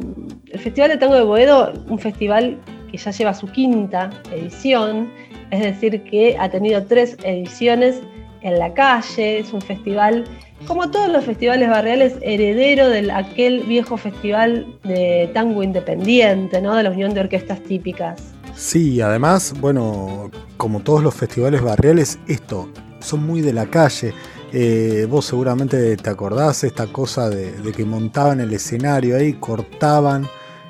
el 0.52 0.60
Festival 0.60 0.90
de 0.90 0.98
Tango 0.98 1.16
de 1.16 1.24
Boedo, 1.24 1.72
un 1.88 2.00
festival 2.00 2.58
que 2.92 2.98
ya 2.98 3.12
lleva 3.12 3.34
su 3.34 3.48
quinta 3.48 4.10
edición, 4.34 5.10
es 5.52 5.62
decir, 5.62 6.04
que 6.04 6.36
ha 6.40 6.50
tenido 6.50 6.84
tres 6.86 7.18
ediciones 7.24 8.02
en 8.42 8.58
la 8.58 8.74
calle, 8.74 9.40
es 9.40 9.54
un 9.54 9.62
festival, 9.62 10.24
como 10.66 10.90
todos 10.90 11.10
los 11.12 11.24
festivales 11.24 11.70
barriales, 11.70 12.16
heredero 12.22 12.90
de 12.90 13.12
aquel 13.12 13.62
viejo 13.64 13.98
festival 13.98 14.66
de 14.84 15.30
tango 15.34 15.62
independiente, 15.62 16.62
¿no? 16.62 16.76
de 16.76 16.84
la 16.84 16.90
Unión 16.90 17.14
de 17.14 17.22
Orquestas 17.22 17.62
Típicas. 17.62 18.34
Sí, 18.56 19.00
además, 19.02 19.54
bueno, 19.60 20.32
como 20.58 20.80
todos 20.80 21.04
los 21.04 21.14
festivales 21.14 21.62
barriales, 21.62 22.20
esto 22.28 22.68
son 23.00 23.26
muy 23.26 23.42
de 23.42 23.54
la 23.54 23.66
calle 23.68 24.14
Eh, 24.54 25.08
vos 25.10 25.28
seguramente 25.28 25.96
te 25.96 26.10
acordás 26.10 26.66
esta 26.66 26.88
cosa 26.88 27.30
de, 27.30 27.72
que 27.72 27.86
montaban 27.86 28.42
el 28.42 28.52
escenario 28.52 29.16
ahí, 29.16 29.34
cortaban 29.40 30.28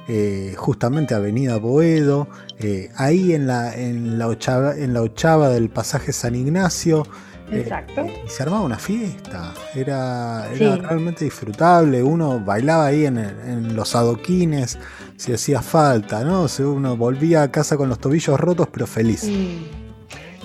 eh, 0.07 0.53
justamente 0.57 1.13
Avenida 1.13 1.57
Boedo, 1.57 2.27
eh, 2.59 2.89
ahí 2.95 3.33
en 3.33 3.47
la, 3.47 3.75
en, 3.75 4.17
la 4.17 4.27
ochava, 4.27 4.75
en 4.75 4.93
la 4.93 5.01
ochava 5.01 5.49
del 5.49 5.69
pasaje 5.69 6.13
San 6.13 6.35
Ignacio. 6.35 7.05
Exacto. 7.51 8.05
y 8.05 8.29
se 8.29 8.43
armaba 8.43 8.61
una 8.61 8.79
fiesta, 8.79 9.53
era, 9.75 10.47
realmente 10.53 11.25
disfrutable, 11.25 12.01
uno 12.01 12.39
bailaba 12.39 12.85
ahí 12.85 13.05
en, 13.05 13.75
los 13.75 13.93
adoquines 13.93 14.79
si 15.17 15.33
hacía 15.33 15.61
falta, 15.61 16.23
¿no? 16.23 16.45
uno 16.59 16.95
volvía 16.95 17.43
a 17.43 17.51
casa 17.51 17.75
con 17.75 17.89
los 17.89 17.99
tobillos 17.99 18.39
rotos 18.39 18.69
pero 18.71 18.87
feliz. 18.87 19.29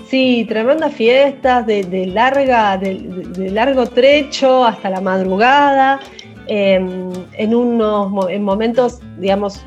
Sí, 0.09 0.47
tremendas 0.49 0.95
fiestas 0.95 1.67
de, 1.67 2.07
larga, 2.07 2.79
de, 2.79 3.51
largo 3.51 3.87
trecho 3.87 4.65
hasta 4.65 4.89
la 4.89 5.01
madrugada, 5.01 5.99
em, 6.47 7.11
en 7.33 7.55
unos 7.55 8.31
en 8.31 8.43
momentos, 8.43 9.01
digamos, 9.19 9.65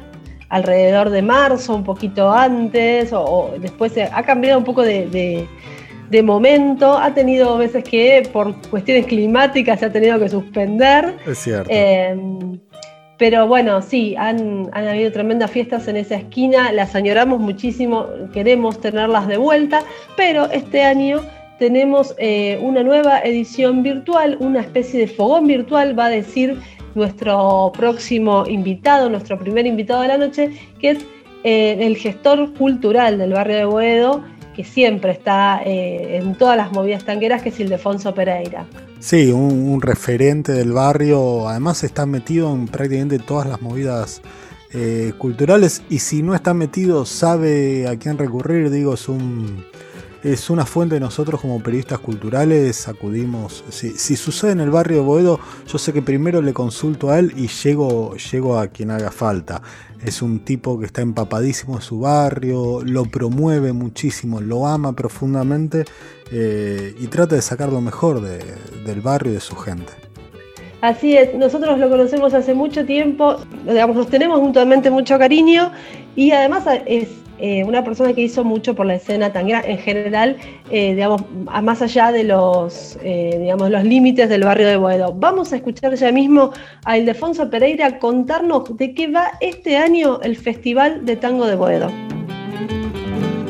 alrededor 0.50 1.09
de 1.09 1.21
marzo, 1.21 1.75
un 1.75 1.83
poquito 1.83 2.31
antes, 2.31 3.12
o, 3.13 3.53
después 3.59 3.93
ha 3.98 4.24
cambiado 4.24 4.57
un 4.57 4.65
poco 4.65 4.81
de, 4.83 5.48
momento, 6.24 6.98
ha 6.98 7.13
tenido 7.13 7.57
veces 7.57 7.83
que 7.83 8.27
por 8.33 8.55
cuestiones 8.69 9.05
climáticas 9.05 9.79
se 9.79 9.86
ha 9.86 9.91
tenido 9.91 10.19
que 10.19 10.27
suspender. 10.27 11.15
Es 11.27 11.38
cierto. 11.38 11.69
Em, 11.71 12.59
pero 13.19 13.48
bueno, 13.48 13.81
sí, 13.81 14.15
han, 14.17 14.69
habido 14.74 15.12
tremendas 15.12 15.51
fiestas 15.51 15.89
en 15.89 15.98
esa 15.98 16.15
esquina, 16.15 16.71
las 16.71 16.95
añoramos 16.95 17.41
muchísimo, 17.41 18.07
queremos 18.31 18.79
tenerlas 18.79 19.27
de 19.27 19.36
vuelta, 19.36 19.83
pero 20.15 20.45
este 20.50 20.83
año 20.83 21.19
tenemos 21.60 22.16
eh, 22.18 22.58
una 22.63 22.82
nueva 22.84 23.20
edición 23.20 23.84
virtual, 23.84 24.38
una 24.39 24.62
especie 24.62 25.00
de 25.00 25.08
fogón 25.08 25.46
virtual, 25.46 25.98
va 25.98 26.06
a 26.06 26.10
decir 26.10 26.58
nuestro 26.96 27.72
próximo 27.78 28.46
invitado, 28.48 29.10
nuestro 29.10 29.38
primer 29.38 29.68
invitado 29.68 30.01
de 30.01 30.08
la 30.08 30.18
noche, 30.18 30.51
que 30.80 30.92
es 30.92 31.00
eh, 31.44 31.78
el 31.82 31.98
gestor 31.98 32.54
cultural 32.54 33.18
del 33.18 33.34
barrio 33.34 33.58
de 33.58 33.66
Boedo, 33.66 34.24
que 34.56 34.63
siempre 34.63 35.12
está 35.12 35.62
eh, 35.66 36.18
en 36.18 36.34
todas 36.36 36.58
las 36.58 36.72
movidas 36.72 37.06
tanqueras, 37.06 37.44
que 37.44 37.50
es 37.50 37.60
Ildefonso 37.60 38.13
Pereira. 38.13 38.66
Sí, 39.00 39.32
un, 39.32 39.82
referente 39.82 40.54
del 40.54 40.72
barrio, 40.72 41.48
además 41.48 41.84
está 41.84 42.06
metido 42.06 42.54
en 42.54 42.68
prácticamente 42.68 43.20
todas 43.20 43.48
las 43.48 43.62
movidas 43.62 44.22
culturales. 45.18 45.82
Y 45.89 45.98
si 45.98 46.22
no 46.22 46.36
está 46.36 46.54
metido 46.54 47.04
sabe 47.04 47.88
a 47.88 47.98
quién 47.98 48.20
recurrir, 48.20 48.70
digo, 48.70 48.94
es 48.94 49.10
un 49.10 49.66
es 50.24 50.50
una 50.50 50.66
fuente 50.66 51.00
nosotros 51.00 51.40
como 51.40 51.62
periodistas 51.62 52.00
culturales 52.00 52.88
acudimos. 52.88 53.64
Si, 53.70 54.16
sucede 54.16 54.52
en 54.52 54.60
el 54.60 54.70
barrio 54.70 54.98
de 54.98 55.04
Boedo, 55.04 55.40
yo 55.68 55.78
sé 55.78 55.94
que 55.94 56.02
primero 56.02 56.42
le 56.42 56.54
consulto 56.54 57.10
a 57.10 57.20
él 57.20 57.34
y 57.38 57.48
llego, 57.48 58.16
llego 58.16 58.60
a 58.60 58.68
quien 58.68 58.92
haga 58.92 59.12
falta. 59.12 59.62
Es 60.04 60.22
un 60.22 60.40
tipo 60.40 60.80
que 60.80 60.86
está 60.86 61.02
empapadísimo 61.02 61.78
de 61.78 61.82
su 61.82 62.00
barrio, 62.00 62.82
lo 62.84 63.06
promueve 63.06 63.74
muchísimo, 63.74 64.42
lo 64.42 64.68
ama 64.68 64.94
profundamente 64.94 65.86
eh, 66.32 66.96
y 67.00 67.08
trata 67.08 67.36
de 67.36 67.42
sacar 67.42 67.72
lo 67.72 67.82
mejor 67.82 68.22
del 68.22 69.02
barrio 69.02 69.32
y 69.32 69.36
de 69.36 69.42
su 69.42 69.56
gente. 69.56 69.94
Así 70.82 71.18
es, 71.18 71.36
nosotros 71.36 71.78
lo 71.78 71.90
conocemos 71.90 72.34
hace 72.34 72.54
mucho 72.54 72.86
tiempo, 72.86 73.38
digamos, 73.66 73.98
nos 73.98 74.08
tenemos 74.08 74.42
mutuamente 74.42 74.90
mucho 74.90 75.18
cariño 75.18 75.74
y 76.16 76.32
además 76.32 76.64
es 76.86 77.10
eh, 77.39 77.63
una 77.63 77.84
persona 77.84 78.13
que 78.13 78.22
hizo 78.22 78.43
mucho 78.43 78.75
por 78.75 78.86
la 78.86 78.96
escena 78.96 79.31
tanguera 79.31 79.62
en 79.65 79.77
general, 79.77 80.38
eh, 80.69 80.93
digamos, 80.93 81.22
más 81.63 81.81
allá 81.81 82.12
de 82.12 82.24
los, 82.25 82.98
eh, 83.01 83.38
digamos, 83.39 83.69
los 83.69 83.84
límites 83.84 84.27
del 84.27 84.43
barrio 84.43 84.67
de 84.67 84.75
Boedo. 84.75 85.13
Vamos 85.13 85.53
a 85.53 85.55
escuchar 85.55 85.93
ya 85.96 86.12
mismo 86.12 86.51
a 86.86 86.98
Ildefonso 86.98 87.50
Pereira 87.50 88.00
contarnos 88.00 88.77
de 88.77 88.94
qué 88.94 89.07
va 89.07 89.31
este 89.40 89.77
año 89.77 90.20
el 90.22 90.35
Festival 90.35 91.05
de 91.05 91.16
Tango 91.16 91.48
de 91.48 91.55
Boedo. 91.55 91.90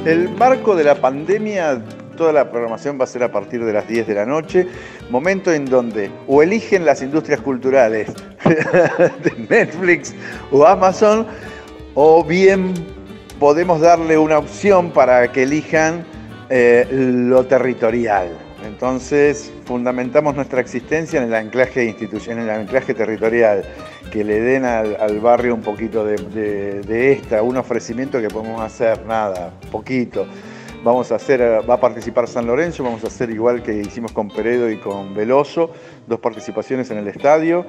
El 0.06 0.30
marco 0.30 0.76
de 0.76 0.84
la 0.84 0.96
pandemia 0.96 1.82
toda 2.20 2.34
la 2.34 2.52
programación 2.52 3.00
va 3.00 3.06
a 3.06 3.08
ser 3.08 3.24
a 3.24 3.32
partir 3.32 3.64
de 3.64 3.72
las 3.72 3.88
10 3.88 4.06
de 4.06 4.14
la 4.14 4.26
noche, 4.26 4.68
momento 5.10 5.54
en 5.54 5.64
donde 5.64 6.12
o 6.28 6.44
eligen 6.44 6.84
las 6.84 7.02
industrias 7.02 7.40
culturales 7.40 8.14
de 8.44 9.48
Netflix 9.50 10.14
o 10.52 10.66
Amazon, 10.66 11.26
o 11.96 12.22
bien 12.22 12.74
podemos 13.40 13.80
darle 13.80 14.18
una 14.18 14.38
opción 14.38 14.92
para 14.92 15.32
que 15.32 15.44
elijan 15.44 16.04
eh, 16.50 16.86
lo 16.92 17.46
territorial. 17.46 18.38
Entonces, 18.66 19.52
fundamentamos 19.66 20.36
nuestra 20.36 20.60
existencia 20.60 21.22
en 21.22 21.30
el 21.30 21.34
anclaje 21.34 21.86
institucional, 21.86 22.44
en 22.44 22.50
el 22.50 22.60
anclaje 22.62 22.94
territorial, 22.94 23.64
que 24.12 24.24
le 24.26 24.42
den 24.42 24.66
al, 24.66 25.20
barrio 25.22 25.56
un 25.56 25.62
poquito 25.62 26.04
de, 26.04 26.18
de, 26.82 27.14
esta, 27.14 27.42
un 27.42 27.56
ofrecimiento 27.56 28.20
que 28.22 28.28
podemos 28.28 28.62
hacer, 28.62 29.06
nada, 29.06 29.54
poquito. 29.72 30.28
Vamos 30.82 31.12
a 31.12 31.16
hacer, 31.16 31.42
va 31.70 31.74
a 31.74 31.80
participar 31.80 32.26
San 32.26 32.48
Lorenzo, 32.48 32.86
vamos 32.86 33.04
a 33.04 33.08
hacer 33.08 33.30
igual 33.32 33.62
que 33.62 33.74
hicimos 33.74 34.14
con 34.14 34.30
Peredo 34.30 34.70
y 34.70 34.78
con 34.78 35.14
Veloso, 35.14 35.72
dos 36.08 36.22
participaciones 36.22 36.90
en 36.90 37.00
el 37.00 37.08
estadio. 37.10 37.66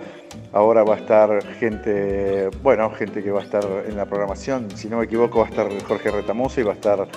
Ahora 0.53 0.85
va 0.85 0.95
a 0.95 0.99
estar 0.99 1.43
gente, 1.55 2.51
bueno, 2.63 2.89
gente 2.93 3.21
que 3.21 3.33
va 3.33 3.41
a 3.41 3.43
estar 3.43 3.65
en 3.89 3.97
la 3.97 4.07
programación, 4.07 4.71
si 4.77 4.89
no 4.89 4.99
me 4.99 5.07
equivoco 5.07 5.41
va 5.41 5.47
a 5.47 5.49
estar 5.49 5.69
Jorge 5.83 6.09
Retamosa 6.13 6.61
y 6.61 6.63
va 6.63 6.71
a 6.71 6.75
estar, 6.75 7.09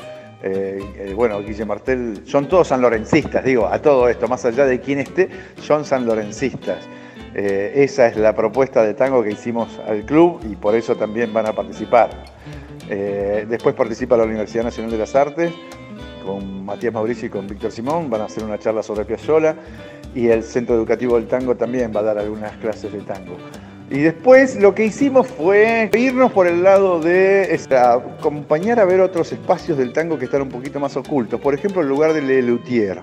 eh, 0.42 0.80
eh, 0.98 1.14
bueno, 1.16 1.40
Guille 1.44 1.64
Martel. 1.64 2.24
Son 2.26 2.48
todos 2.48 2.70
sanlorencistas, 2.70 3.46
digo, 3.46 3.68
a 3.68 3.80
todo 3.80 4.10
esto, 4.10 4.28
más 4.28 4.44
allá 4.46 4.66
de 4.66 4.80
quién 4.80 4.98
esté, 4.98 5.30
son 5.62 5.86
sanlorencistas. 5.86 6.90
Eh, 7.36 7.84
esa 7.84 8.08
es 8.08 8.18
la 8.18 8.36
propuesta 8.36 8.84
de 8.84 8.96
tango 8.96 9.22
que 9.22 9.30
hicimos 9.30 9.80
al 9.88 10.04
club 10.06 10.40
y 10.52 10.56
por 10.56 10.74
eso 10.74 10.96
también 10.96 11.32
van 11.32 11.46
a 11.46 11.54
participar. 11.54 12.10
después 13.48 13.76
participa 13.76 14.18
la 14.18 14.24
Universidad 14.24 14.64
Nacional 14.64 14.92
de 14.92 14.98
las 14.98 15.16
Artes, 15.16 15.54
con 16.24 16.66
Matías 16.66 16.94
Mauricio 16.94 17.28
y 17.28 17.30
con 17.30 17.48
Víctor 17.48 17.72
Simón, 17.72 18.10
van 18.10 18.22
a 18.22 18.26
hacer 18.26 18.44
una 18.44 18.58
charla 18.58 18.82
sobre 18.82 19.06
Piazzolla 19.06 19.56
y 20.16 20.28
el 20.28 20.44
Centro 20.44 20.76
Educativo 20.76 21.16
del 21.16 21.28
Tango 21.28 21.56
también 21.56 21.92
va 21.96 22.00
a 22.00 22.04
dar 22.04 22.18
algunas 22.18 22.52
clases 22.58 22.92
de 22.92 23.02
tango. 23.02 23.38
Y 23.90 24.00
después 24.00 24.56
lo 24.60 24.74
que 24.74 24.86
hicimos 24.86 25.28
fue 25.28 25.92
irnos 25.96 26.32
por 26.32 26.48
el 26.48 26.64
lado 26.64 27.00
de 27.00 27.60
acompañar 27.78 28.80
a 28.80 28.86
ver 28.86 29.02
otros 29.02 29.32
espacios 29.32 29.78
del 29.78 29.94
tango 29.94 30.18
que 30.18 30.26
están 30.26 30.42
un 30.42 30.50
poquito 30.50 30.80
más 30.80 30.96
ocultos. 30.96 31.40
Por 31.40 31.54
ejemplo, 31.54 31.82
el 31.82 31.90
lugar 31.90 32.14
de 32.14 32.22
Le 32.22 32.42
Luthier, 32.42 33.02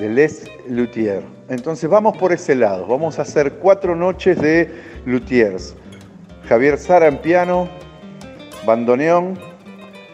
de 0.00 0.08
Les 0.08 0.50
Luthier. 0.68 1.22
Entonces 1.48 1.88
vamos 1.88 2.16
por 2.16 2.32
ese 2.32 2.54
lado. 2.54 2.86
Vamos 2.86 3.18
a 3.18 3.22
hacer 3.22 3.54
cuatro 3.54 3.94
noches 3.94 4.40
de 4.40 4.70
Luthiers. 5.04 5.76
Javier 6.48 6.78
Sara 6.78 7.06
en 7.06 7.18
piano, 7.18 7.68
bandoneón, 8.66 9.38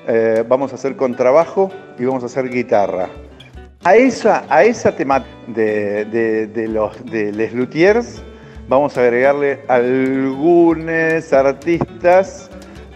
eh, 0.06 0.44
vamos 0.46 0.72
a 0.72 0.74
hacer 0.74 0.96
contrabajo 0.96 1.70
y 2.00 2.06
vamos 2.06 2.22
a 2.22 2.26
hacer 2.26 2.48
guitarra. 2.48 3.10
A 3.84 3.94
esa, 3.94 4.44
a 4.48 4.64
esa 4.64 4.96
temática 4.96 5.30
de, 5.46 6.66
los 6.68 7.04
de 7.04 7.30
Les 7.32 7.52
Luthiers 7.52 8.22
vamos 8.68 8.96
a 8.96 9.02
agregarle 9.02 9.60
algunos 9.68 11.32
artistas 11.32 12.50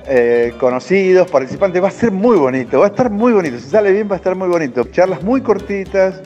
eh, 0.06 0.54
conocidos, 0.58 1.30
participantes. 1.30 1.82
Va 1.82 1.88
a 1.88 1.90
ser 1.90 2.10
muy 2.12 2.36
bonito, 2.36 2.80
va 2.80 2.86
a 2.86 2.88
estar 2.88 3.10
muy 3.10 3.32
bonito. 3.32 3.58
Si 3.58 3.68
sale 3.68 3.92
bien, 3.92 4.08
va 4.10 4.14
a 4.14 4.16
estar 4.16 4.34
muy 4.34 4.48
bonito. 4.48 4.84
Charlas 4.84 5.22
muy 5.22 5.42
cortitas, 5.42 6.22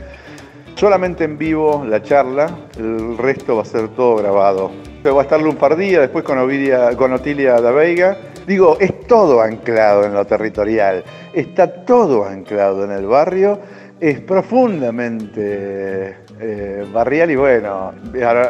solamente 0.77 1.25
en 1.25 1.37
vivo 1.37 1.85
la 1.85 2.01
charla, 2.03 2.49
el 2.79 3.19
resto 3.19 3.57
va 3.57 3.63
a 3.63 3.65
ser 3.65 3.89
todo 3.89 4.17
grabado. 4.17 4.71
Va 5.05 5.21
a 5.21 5.23
estar 5.23 5.41
Lunfardía, 5.41 6.01
después 6.01 6.25
con, 6.25 6.39
Ovidia, 6.39 6.95
con 6.97 7.13
Otilia 7.13 7.61
da 7.61 7.73
Veiga. 7.73 8.17
Digo, 8.49 8.79
es 8.81 9.07
todo 9.07 9.41
anclado 9.41 10.05
en 10.05 10.15
lo 10.15 10.25
territorial, 10.25 11.05
está 11.33 11.85
todo 11.85 12.25
anclado 12.25 12.83
en 12.85 12.91
el 12.91 13.07
barrio 13.07 13.61
es 14.01 14.21
profundamente 14.21 16.17
eh, 16.41 16.87
barrial 16.93 17.31
y 17.31 17.37
bueno, 17.37 17.93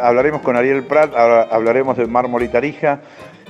hablaremos 0.02 0.42
con 0.42 0.56
Ariel 0.56 0.84
Prat, 0.84 1.14
hablaremos 1.14 1.96
del 1.96 2.08
mármol 2.08 2.42
y 2.42 2.48
Tarija 2.48 3.00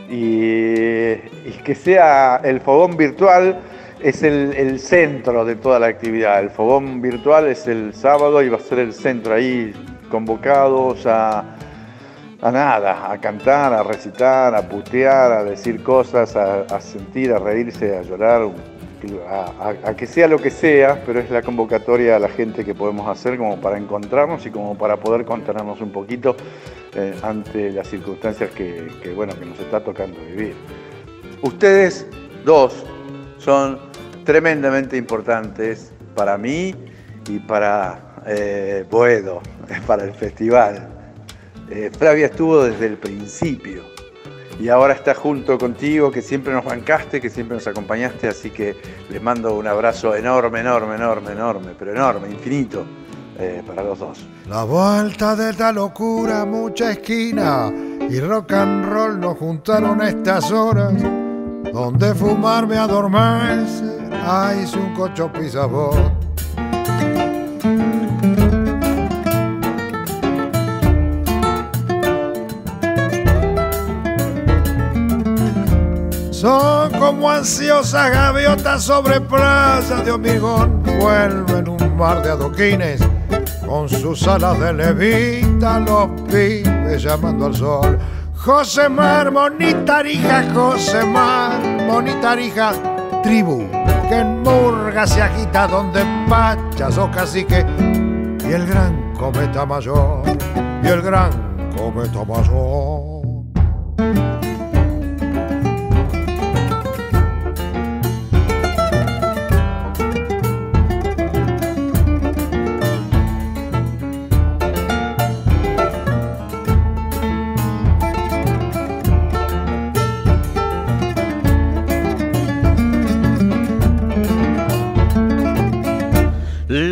y, 0.08 1.16
que 1.64 1.74
sea 1.74 2.40
el 2.44 2.60
fogón 2.60 2.96
virtual 2.96 3.60
es 4.00 4.22
el, 4.22 4.78
centro 4.78 5.44
de 5.44 5.56
toda 5.56 5.80
la 5.80 5.88
actividad. 5.88 6.40
El 6.40 6.50
fogón 6.50 7.02
virtual 7.02 7.48
es 7.48 7.66
el 7.66 7.92
sábado 7.94 8.42
y 8.42 8.48
va 8.48 8.58
a 8.58 8.60
ser 8.60 8.78
el 8.78 8.92
centro 8.92 9.34
ahí 9.34 9.72
convocados 10.08 11.04
a, 11.04 11.56
a 12.40 12.52
nada, 12.52 13.10
a 13.10 13.20
cantar, 13.20 13.72
a 13.72 13.82
recitar, 13.82 14.54
a 14.54 14.68
putear, 14.68 15.32
a 15.32 15.44
decir 15.44 15.82
cosas, 15.82 16.36
a, 16.36 16.80
sentir, 16.80 17.32
a 17.32 17.38
reírse, 17.38 17.96
a 17.96 18.02
llorar 18.02 18.48
a, 19.28 19.94
que 19.94 20.06
sea 20.06 20.26
lo 20.26 20.38
que 20.38 20.50
sea, 20.50 21.02
pero 21.04 21.20
es 21.20 21.30
la 21.30 21.42
convocatoria 21.42 22.16
a 22.16 22.18
la 22.18 22.28
gente 22.28 22.64
que 22.64 22.74
podemos 22.74 23.08
hacer 23.08 23.38
como 23.38 23.60
para 23.60 23.78
encontrarnos 23.78 24.44
y 24.46 24.50
como 24.50 24.76
para 24.76 24.96
poder 24.96 25.24
contenernos 25.24 25.80
un 25.80 25.90
poquito 25.90 26.36
eh, 26.94 27.14
ante 27.22 27.70
las 27.70 27.88
circunstancias 27.88 28.50
que, 28.50 29.12
bueno, 29.14 29.34
que 29.38 29.44
nos 29.44 29.58
está 29.60 29.80
tocando 29.80 30.18
vivir. 30.20 30.54
Ustedes 31.42 32.06
dos 32.44 32.84
son 33.38 33.78
tremendamente 34.24 34.96
importantes 34.96 35.92
para 36.14 36.36
mí 36.36 36.74
y 37.28 37.38
para 37.38 38.22
eh, 38.26 38.84
Boedo. 38.90 39.40
para 39.86 40.04
el 40.04 40.12
festival. 40.12 40.97
Eh, 41.70 41.90
Flavia 41.96 42.26
estuvo 42.26 42.64
desde 42.64 42.86
el 42.86 42.96
principio 42.96 43.82
y 44.60 44.68
ahora 44.70 44.94
está 44.94 45.14
junto 45.14 45.56
contigo, 45.58 46.10
que 46.10 46.22
siempre 46.22 46.52
nos 46.52 46.64
bancaste, 46.64 47.20
que 47.20 47.30
siempre 47.30 47.56
nos 47.56 47.66
acompañaste, 47.66 48.26
así 48.26 48.50
que 48.50 48.74
les 49.08 49.22
mando 49.22 49.54
un 49.54 49.66
abrazo 49.66 50.16
enorme, 50.16 50.60
enorme, 50.60 50.96
enorme, 50.96 51.32
enorme, 51.32 51.74
pero 51.78 51.92
enorme, 51.92 52.28
infinito, 52.28 52.84
eh, 53.38 53.62
para 53.66 53.84
los 53.84 53.98
dos. 53.98 54.26
La 54.48 54.64
vuelta 54.64 55.36
de 55.36 55.50
esta 55.50 55.72
locura, 55.72 56.44
mucha 56.44 56.90
esquina 56.90 57.72
y 58.10 58.18
rock 58.20 58.52
and 58.52 58.86
roll 58.86 59.20
nos 59.20 59.38
juntaron 59.38 60.00
a 60.00 60.08
estas 60.08 60.50
horas, 60.50 60.94
donde 61.72 62.14
fumarme 62.14 62.78
adormece, 62.78 63.84
ahí 64.26 64.62
hice 64.62 64.76
un 64.76 64.94
cocho 64.94 65.30
pisabot. 65.32 66.17
Son 76.40 76.92
como 76.92 77.28
ansiosas 77.28 78.12
gaviotas 78.12 78.84
sobre 78.84 79.20
playa 79.20 79.96
de 80.04 80.12
hormigón, 80.12 80.84
vuelven 80.84 81.68
un 81.68 81.96
mar 81.96 82.22
de 82.22 82.30
adoquines 82.30 83.00
con 83.66 83.88
sus 83.88 84.24
alas 84.28 84.56
de 84.60 84.72
levita, 84.72 85.80
los 85.80 86.08
pibes 86.30 87.02
llamando 87.02 87.46
al 87.46 87.56
sol. 87.56 87.98
José 88.36 88.88
Mar, 88.88 89.32
monita 89.32 90.00
rija, 90.00 90.44
José 90.54 91.04
Mar, 91.04 91.58
monita 91.88 92.36
rija, 92.36 92.72
tribu 93.24 93.68
que 94.08 94.18
en 94.18 94.40
murga 94.44 95.08
se 95.08 95.20
agita 95.20 95.66
donde 95.66 96.04
pachas 96.28 96.98
o 96.98 97.10
cacique 97.10 97.66
y 98.48 98.52
el 98.52 98.64
gran 98.64 99.12
cometa 99.14 99.66
mayor, 99.66 100.22
y 100.84 100.86
el 100.86 101.02
gran 101.02 101.32
cometa 101.76 102.24
mayor. 102.24 103.17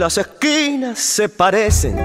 Las 0.06 0.18
esquinas 0.18 1.00
se 1.00 1.28
parecen, 1.28 1.98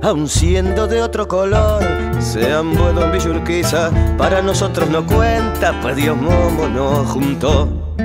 aun 0.00 0.28
siendo 0.28 0.86
de 0.86 1.02
otro 1.02 1.26
color. 1.26 1.82
Sean 2.20 2.72
buenos 2.72 3.02
en 3.02 3.10
Villurquiza, 3.10 3.90
para 4.16 4.40
nosotros 4.40 4.88
no 4.88 5.04
cuenta, 5.04 5.74
pues 5.82 5.96
Dios 5.96 6.16
Momo 6.16 6.68
nos 6.68 7.08
juntó. 7.08 7.96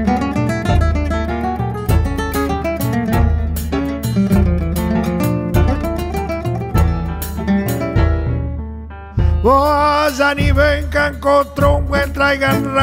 Vayan 9.44 10.40
y 10.40 10.52
vengan 10.52 11.20
con 11.20 11.86
buen 11.88 12.12
traigan 12.12 12.76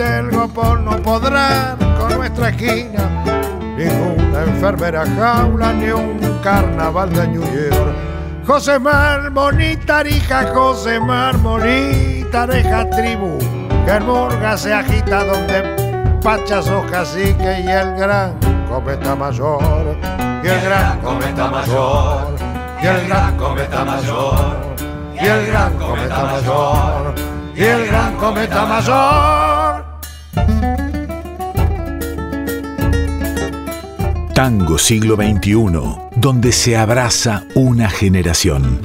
el 0.00 0.30
gopón 0.32 0.84
no 0.84 1.00
podrán 1.00 1.78
con 1.96 2.18
nuestra 2.18 2.48
esquina 2.48 3.37
ninguna 3.78 4.42
enfermera 4.42 5.04
jaula 5.16 5.72
ni 5.72 5.90
un 5.90 6.18
carnaval 6.42 7.12
de 7.12 7.28
New 7.28 7.42
York. 7.42 7.94
José 8.46 8.78
Mar, 8.78 9.30
bonita 9.30 10.02
rija, 10.02 10.52
José 10.54 10.98
Mar, 10.98 11.36
bonita 11.36 12.46
reja 12.46 12.88
tribu, 12.90 13.38
que 13.84 13.92
en 13.92 14.06
Murga 14.06 14.56
se 14.56 14.72
agita 14.72 15.24
donde 15.24 16.18
pachas 16.22 16.68
o 16.68 16.82
cacique 16.90 17.60
y 17.64 17.68
el 17.68 17.94
gran 17.96 18.34
cometa 18.68 19.14
mayor, 19.14 19.96
y 20.42 20.48
el 20.48 20.60
gran 20.62 20.98
cometa 21.00 21.50
mayor, 21.50 22.36
y 22.82 22.86
el 22.86 23.06
gran 23.06 23.36
cometa 23.36 23.84
mayor, 23.84 24.64
y 25.14 25.26
el 25.26 25.46
gran 25.46 25.74
cometa 25.74 26.24
mayor, 26.24 27.14
y 27.54 27.64
el 27.64 27.86
gran 27.86 28.16
cometa 28.16 28.64
mayor. 28.64 29.37
Tango 34.38 34.78
siglo 34.78 35.16
XXI, 35.16 36.12
donde 36.14 36.52
se 36.52 36.76
abraza 36.76 37.42
una 37.56 37.90
generación. 37.90 38.78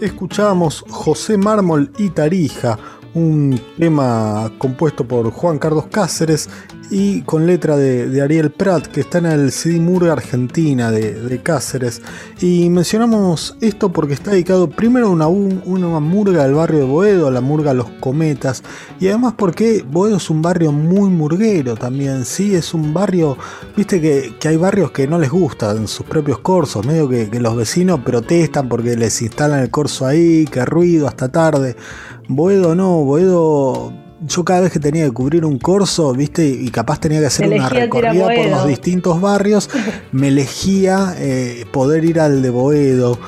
Escuchábamos 0.00 0.84
José 0.90 1.36
Mármol 1.36 1.92
y 1.98 2.10
Tarija, 2.10 2.76
un 3.14 3.60
tema 3.78 4.50
compuesto 4.58 5.06
por 5.06 5.30
Juan 5.30 5.60
Carlos 5.60 5.86
Cáceres 5.86 6.50
y 6.90 7.22
con 7.22 7.46
letra 7.46 7.76
de, 7.76 8.20
Ariel 8.20 8.50
Prat, 8.50 8.86
que 8.86 9.00
está 9.00 9.18
en 9.18 9.26
el 9.26 9.52
CD 9.52 9.78
Murga 9.78 10.12
Argentina 10.12 10.90
de, 10.90 11.40
Cáceres. 11.42 12.02
Y 12.40 12.68
mencionamos 12.68 13.56
esto 13.60 13.92
porque 13.92 14.14
está 14.14 14.32
dedicado 14.32 14.68
primero 14.68 15.06
a 15.06 15.10
una, 15.10 15.28
una 15.28 16.00
murga 16.00 16.42
del 16.42 16.54
barrio 16.54 16.80
de 16.80 16.84
Boedo, 16.84 17.28
a 17.28 17.30
la 17.30 17.40
murga 17.40 17.72
Los 17.72 17.88
Cometas, 18.00 18.62
y 18.98 19.08
además 19.08 19.34
porque 19.38 19.84
Boedo 19.88 20.16
es 20.16 20.28
un 20.28 20.42
barrio 20.42 20.72
muy 20.72 21.08
murguero 21.08 21.76
también, 21.76 22.24
sí, 22.24 22.54
es 22.54 22.74
un 22.74 22.92
barrio, 22.92 23.38
viste 23.76 24.00
que, 24.00 24.34
hay 24.48 24.56
barrios 24.56 24.90
que 24.90 25.06
no 25.06 25.18
les 25.18 25.30
gustan 25.30 25.86
sus 25.86 26.04
propios 26.04 26.40
corsos, 26.40 26.84
medio 26.84 27.08
que, 27.08 27.30
que 27.30 27.38
los 27.38 27.56
vecinos 27.56 28.00
protestan 28.00 28.68
porque 28.68 28.96
les 28.96 29.22
instalan 29.22 29.60
el 29.60 29.70
corso 29.70 30.06
ahí, 30.06 30.44
que 30.46 30.64
ruido 30.64 31.06
hasta 31.06 31.28
tarde. 31.28 31.76
Boedo 32.28 32.74
no, 32.74 33.04
Boedo 33.04 33.92
yo 34.26 34.44
cada 34.44 34.60
vez 34.60 34.72
que 34.72 34.78
tenía 34.78 35.04
que 35.04 35.12
cubrir 35.12 35.44
un 35.44 35.58
corso, 35.58 36.12
viste, 36.12 36.46
y 36.46 36.68
capaz 36.70 37.00
tenía 37.00 37.20
que 37.20 37.26
hacer 37.26 37.48
una 37.48 37.68
recorrida 37.68 38.26
por 38.34 38.46
los 38.46 38.66
distintos 38.66 39.20
barrios, 39.20 39.70
me 40.12 40.28
elegía 40.28 41.14
eh, 41.18 41.64
poder 41.72 42.04
ir 42.04 42.20
al 42.20 42.42
de 42.42 42.50
Boedo. 42.50 43.18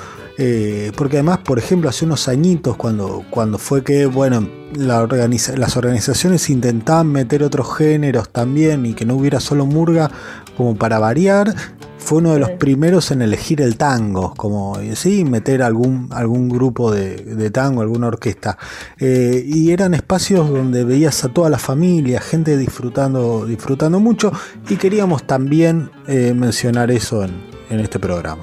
Eh, 0.45 0.91
porque 0.97 1.19
además, 1.19 1.39
por 1.39 1.61
ejemplo, 1.61 1.89
hace 1.89 2.05
unos 2.05 2.27
añitos, 2.27 2.77
cuando, 2.77 3.25
cuando 3.31 3.59
fue 3.59 3.85
que, 3.85 4.07
bueno, 4.07 4.49
la 4.75 5.07
las 5.07 5.77
organizaciones 5.77 6.51
intentaban 6.51 7.13
meter 7.13 7.45
otros 7.45 7.77
géneros 7.77 8.29
también 8.31 8.85
y 8.85 8.95
que 8.95 9.07
no 9.07 9.15
hubiera 9.15 9.39
solo 9.39 9.67
murga 9.67 10.11
como 10.57 10.75
para 10.75 10.99
variar, 10.99 11.55
fue 11.99 12.19
uno 12.19 12.33
de 12.33 12.41
los 12.41 12.51
primeros 12.51 13.13
en 13.13 13.23
elegir 13.23 13.61
el 13.61 13.77
tango, 13.77 14.35
como 14.37 14.77
sí, 14.97 15.25
meter 15.25 15.63
algún, 15.63 16.09
algún 16.11 16.49
grupo 16.49 16.91
de, 16.91 17.51
tango, 17.53 17.83
alguna 17.83 18.09
orquesta. 18.09 18.59
Eh, 18.99 19.45
y 19.47 19.71
eran 19.71 19.95
espacios 19.95 20.51
donde 20.51 20.85
veías 20.85 21.23
a 21.23 21.29
toda 21.29 21.51
la 21.51 21.59
familia, 21.59 22.21
gente 22.21 22.57
disfrutando, 22.57 23.47
disfrutando 23.47 24.01
mucho, 24.01 24.33
y 24.69 24.75
queríamos 24.75 25.25
también 25.25 25.93
eh, 26.09 26.35
mencionar 26.35 26.91
eso 26.91 27.23
en, 27.23 27.53
este 27.71 28.01
programa. 28.01 28.43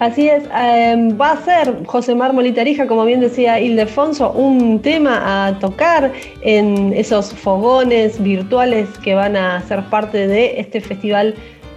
Así 0.00 0.30
es, 0.30 0.44
em, 0.56 1.20
va 1.20 1.32
a 1.32 1.44
ser 1.44 1.84
José 1.84 2.14
Mármol 2.14 2.46
y 2.46 2.52
Tarija, 2.52 2.86
como 2.86 3.04
bien 3.04 3.20
decía 3.20 3.60
Ildefonso, 3.60 4.32
un 4.32 4.80
tema 4.80 5.46
a 5.46 5.58
tocar 5.58 6.10
en 6.40 6.94
esos 6.94 7.34
fogones 7.34 8.18
virtuales 8.22 8.88
que 9.04 9.12
van 9.14 9.36
a 9.36 9.60
ser 9.68 9.84
parte 9.90 10.26
de 10.26 10.58
este 10.58 10.80
festival 10.80 11.34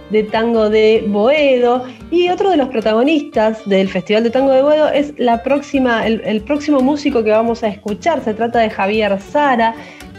de 0.08 0.22
tango 0.22 0.70
de 0.70 1.04
Boedo. 1.06 1.84
Y 2.10 2.30
otro 2.30 2.50
de 2.50 2.56
los 2.56 2.68
protagonistas 2.68 3.68
del 3.68 3.88
Festival 3.90 4.22
de 4.22 4.30
Tango 4.30 4.52
de 4.52 4.62
Boedo 4.62 4.88
es 4.88 5.12
la 5.18 5.42
próxima, 5.42 6.06
el, 6.06 6.40
próximo 6.42 6.80
músico 6.80 7.24
que 7.24 7.30
vamos 7.30 7.62
a 7.62 7.68
escuchar. 7.68 8.24
Se 8.24 8.32
trata 8.32 8.60
de 8.60 8.70
Javier 8.70 9.20
Sara, 9.20 9.74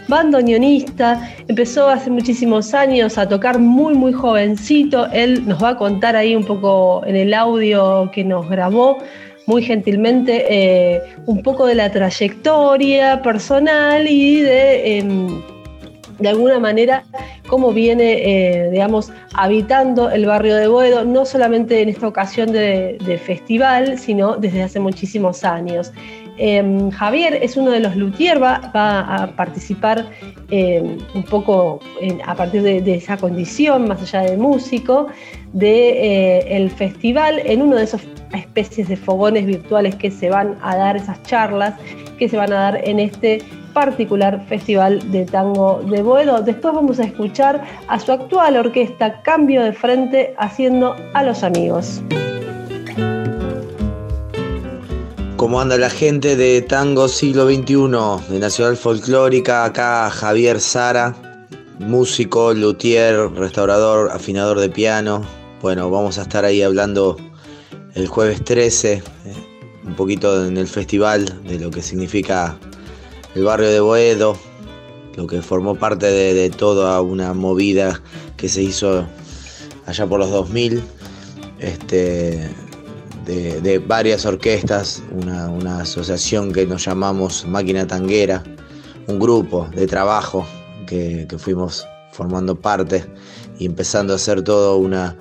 bandoneonista. 0.07 1.29
Empezó 1.47 1.89
hace 1.89 2.09
muchísimos 2.09 2.73
años 2.73 3.17
a 3.17 3.27
tocar 3.27 3.59
muy, 3.59 3.95
muy 3.95 4.13
jovencito. 4.13 5.07
Él 5.11 5.47
nos 5.47 5.63
va 5.63 5.69
a 5.69 5.77
contar 5.77 6.15
ahí 6.15 6.35
un 6.35 6.45
poco 6.45 7.03
en 7.05 7.15
el 7.15 7.33
audio 7.33 8.09
que 8.11 8.23
nos 8.23 8.49
grabó 8.49 8.97
muy 9.47 9.61
gentilmente 9.63 10.45
eh, 10.49 11.01
un 11.25 11.43
poco 11.43 11.67
de 11.67 11.75
la 11.75 11.91
trayectoria 11.91 13.21
personal 13.21 14.07
y 14.09 14.41
de 14.41 14.97
em, 14.97 15.41
de 16.19 16.29
alguna 16.29 16.59
manera 16.59 17.03
cómo 17.47 17.71
viene, 17.71 18.13
eh, 18.13 18.71
digamos, 18.71 19.11
habitando 19.33 20.09
el 20.09 20.25
barrio 20.25 20.55
de 20.55 20.67
Boedo, 20.67 21.05
no 21.05 21.25
solamente 21.25 21.81
en 21.81 21.89
esta 21.89 22.07
ocasión 22.07 22.51
de, 22.51 23.19
festival, 23.23 23.97
sino 23.99 24.35
desde 24.35 24.63
hace 24.63 24.79
muchísimos 24.79 25.43
años. 25.43 25.91
Em, 26.38 26.91
Javier 26.91 27.39
es 27.41 27.56
uno 27.56 27.71
de 27.71 27.80
los 27.80 27.95
luthier, 27.95 28.41
va, 28.41 28.56
a 28.74 29.28
participar 29.36 30.06
em, 30.50 30.98
un 31.13 31.24
poco 31.24 31.80
a 32.26 32.36
partir 32.36 32.62
de, 32.62 32.93
esa 32.93 33.17
condición, 33.17 33.88
más 33.88 34.02
allá 34.02 34.30
de 34.30 34.38
músico, 34.38 35.08
del 35.54 35.62
de, 35.62 36.65
eh, 36.65 36.69
festival 36.69 37.41
en 37.45 37.62
uno 37.62 37.78
de 37.78 37.84
esos 37.84 38.02
especies 38.34 38.89
de 38.89 38.98
fogones 38.98 39.45
virtuales 39.45 39.95
que 39.95 40.12
se 40.12 40.30
van 40.30 40.58
a 40.62 40.76
dar, 40.76 40.98
esas 40.98 41.21
charlas 41.24 41.74
que 42.17 42.28
se 42.28 42.38
van 42.38 42.52
a 42.52 42.56
dar 42.56 42.88
en 42.88 43.00
este 43.00 43.41
particular 43.74 44.41
Festival 44.48 45.12
de 45.12 45.26
Tango 45.26 45.82
de 45.89 46.02
Boedo. 46.02 46.41
Después 46.41 46.74
vamos 46.74 47.00
a 47.00 47.04
escuchar 47.04 47.62
a 47.88 48.00
su 48.00 48.12
actual 48.12 48.58
orquesta 48.58 49.21
Cambio 49.21 49.63
de 49.63 49.74
Frente 49.74 50.34
haciendo 50.38 50.95
a 51.13 51.24
los 51.24 51.43
amigos. 51.43 52.02
¿Cómo 55.45 55.62
anda 55.62 55.77
la 55.77 55.91
gente 55.91 56.36
de 56.36 56.63
Tango 56.63 57.08
Siglo 57.08 57.45
XXI 57.45 58.34
de 58.34 58.39
Nacional 58.39 58.75
Folclórica? 58.77 59.63
Acá 59.63 60.10
Javier 60.10 60.60
Sara, 60.60 61.15
músico, 61.77 62.51
luthier, 62.51 63.31
restaurador, 63.31 64.10
afinador 64.12 64.60
de 64.60 64.69
piano. 64.71 65.23
Bueno, 65.62 65.91
vamos 65.91 66.17
a 66.17 66.23
estar 66.23 66.45
ahí 66.45 66.63
hablando 66.63 67.17
el 67.93 68.08
jueves 68.08 68.43
13, 68.43 68.93
eh, 68.93 69.03
un 69.86 69.95
poquito 69.95 70.47
en 70.47 70.58
el 70.58 70.67
festival 70.67 71.43
de 71.43 71.60
lo 71.60 71.69
que 71.69 71.84
significa 71.84 72.58
el 73.36 73.43
barrio 73.43 73.69
de 73.69 73.81
Boedo, 73.81 74.36
lo 75.15 75.27
que 75.27 75.43
formó 75.43 75.75
parte 75.75 76.08
de, 76.08 76.49
toda 76.49 76.99
una 77.01 77.36
movida 77.36 78.01
que 78.36 78.49
se 78.49 78.63
hizo 78.63 79.05
allá 79.86 80.08
por 80.08 80.17
los 80.17 80.31
2000, 80.31 80.81
este, 81.60 82.49
de, 83.25 83.83
varias 83.85 84.25
orquestas, 84.25 85.01
una, 85.11 85.79
asociación 85.79 86.51
que 86.51 86.65
nos 86.65 86.85
llamamos 86.85 87.45
Máquina 87.47 87.88
Tanguera, 87.88 88.43
un 89.07 89.19
grupo 89.19 89.67
de 89.75 89.88
trabajo 89.88 90.45
que, 90.88 91.27
fuimos 91.38 91.88
formando 92.11 92.55
parte 92.55 93.05
y 93.59 93.65
empezando 93.65 94.13
a 94.13 94.15
hacer 94.15 94.41
todo 94.43 94.77
una, 94.77 95.15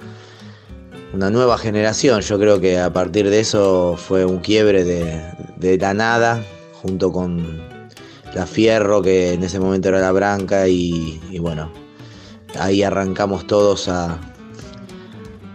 una 1.12 1.30
nueva 1.30 1.58
generación. 1.58 2.20
Yo 2.20 2.38
creo 2.38 2.60
que 2.60 2.78
a 2.78 2.92
partir 2.92 3.30
de 3.30 3.40
eso 3.40 3.96
fue 3.96 4.24
un 4.24 4.38
quiebre 4.38 4.84
de, 4.84 5.22
de 5.56 5.78
la 5.78 5.94
nada, 5.94 6.42
junto 6.82 7.12
con 7.12 7.62
la 8.34 8.46
Fierro, 8.46 9.00
que 9.00 9.32
en 9.32 9.42
ese 9.44 9.60
momento 9.60 9.88
era 9.88 10.00
la 10.00 10.12
Branca, 10.12 10.68
y, 10.68 11.38
bueno, 11.38 11.72
ahí 12.58 12.82
arrancamos 12.82 13.46
todos 13.46 13.88
a, 13.88 14.18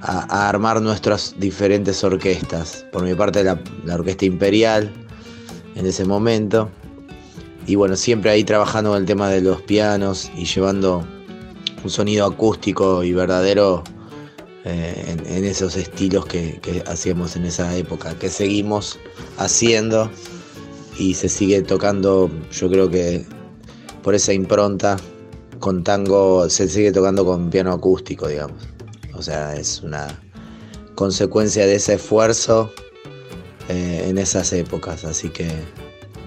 a, 0.02 0.50
armar 0.50 0.82
nuestras 0.82 1.36
diferentes 1.38 2.04
orquestas. 2.04 2.86
Por 2.92 3.04
mi 3.04 3.14
parte, 3.16 3.44
la, 3.44 3.60
Orquesta 3.94 4.26
Imperial 4.26 4.92
en 5.76 5.86
ese 5.86 6.06
momento. 6.06 6.70
Y 7.68 7.76
bueno, 7.76 7.96
siempre 7.96 8.32
ahí 8.32 8.44
trabajando 8.44 8.92
con 8.92 9.00
el 9.00 9.06
tema 9.06 9.30
de 9.30 9.42
los 9.42 9.62
pianos 9.62 10.32
y 10.36 10.46
llevando 10.46 11.06
un 11.84 11.90
sonido 11.90 12.26
acústico 12.26 13.04
y 13.04 13.14
verdadero 13.14 13.84
eh, 14.66 15.18
en, 15.28 15.46
esos 15.46 15.76
estilos 15.76 16.26
que, 16.26 16.60
que 16.62 16.84
hacíamos 16.88 17.36
en 17.36 17.46
esa 17.46 17.76
época, 17.76 18.16
que 18.16 18.30
seguimos 18.30 19.00
haciendo 19.38 20.10
y 20.98 21.14
se 21.14 21.30
sigue 21.30 21.62
tocando, 21.62 22.30
yo 22.52 22.70
creo 22.70 22.90
que 22.90 23.26
por 24.04 24.16
esa 24.16 24.34
impronta, 24.34 24.98
con 25.60 25.84
tango, 25.84 26.50
se 26.50 26.68
sigue 26.68 26.92
tocando 26.92 27.26
con 27.26 27.50
piano 27.50 27.72
acústico, 27.72 28.28
digamos. 28.28 28.79
O 29.20 29.22
sea, 29.22 29.54
es 29.58 29.82
una 29.82 30.08
consecuencia 30.96 31.66
de 31.66 31.76
ese 31.76 31.96
esfuerzo 31.96 32.72
eh, 33.68 34.06
en 34.08 34.18
esas 34.18 34.54
épocas, 34.54 35.04
así 35.04 35.28
que 35.28 35.52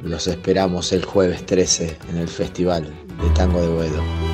los 0.02 0.26
esperamos 0.26 0.92
el 0.92 1.02
jueves 1.02 1.46
13 1.46 1.96
en 2.10 2.18
el 2.18 2.28
Festival 2.28 2.84
de 2.84 3.30
Tango 3.30 3.62
de 3.62 3.68
Boedo. 3.68 4.31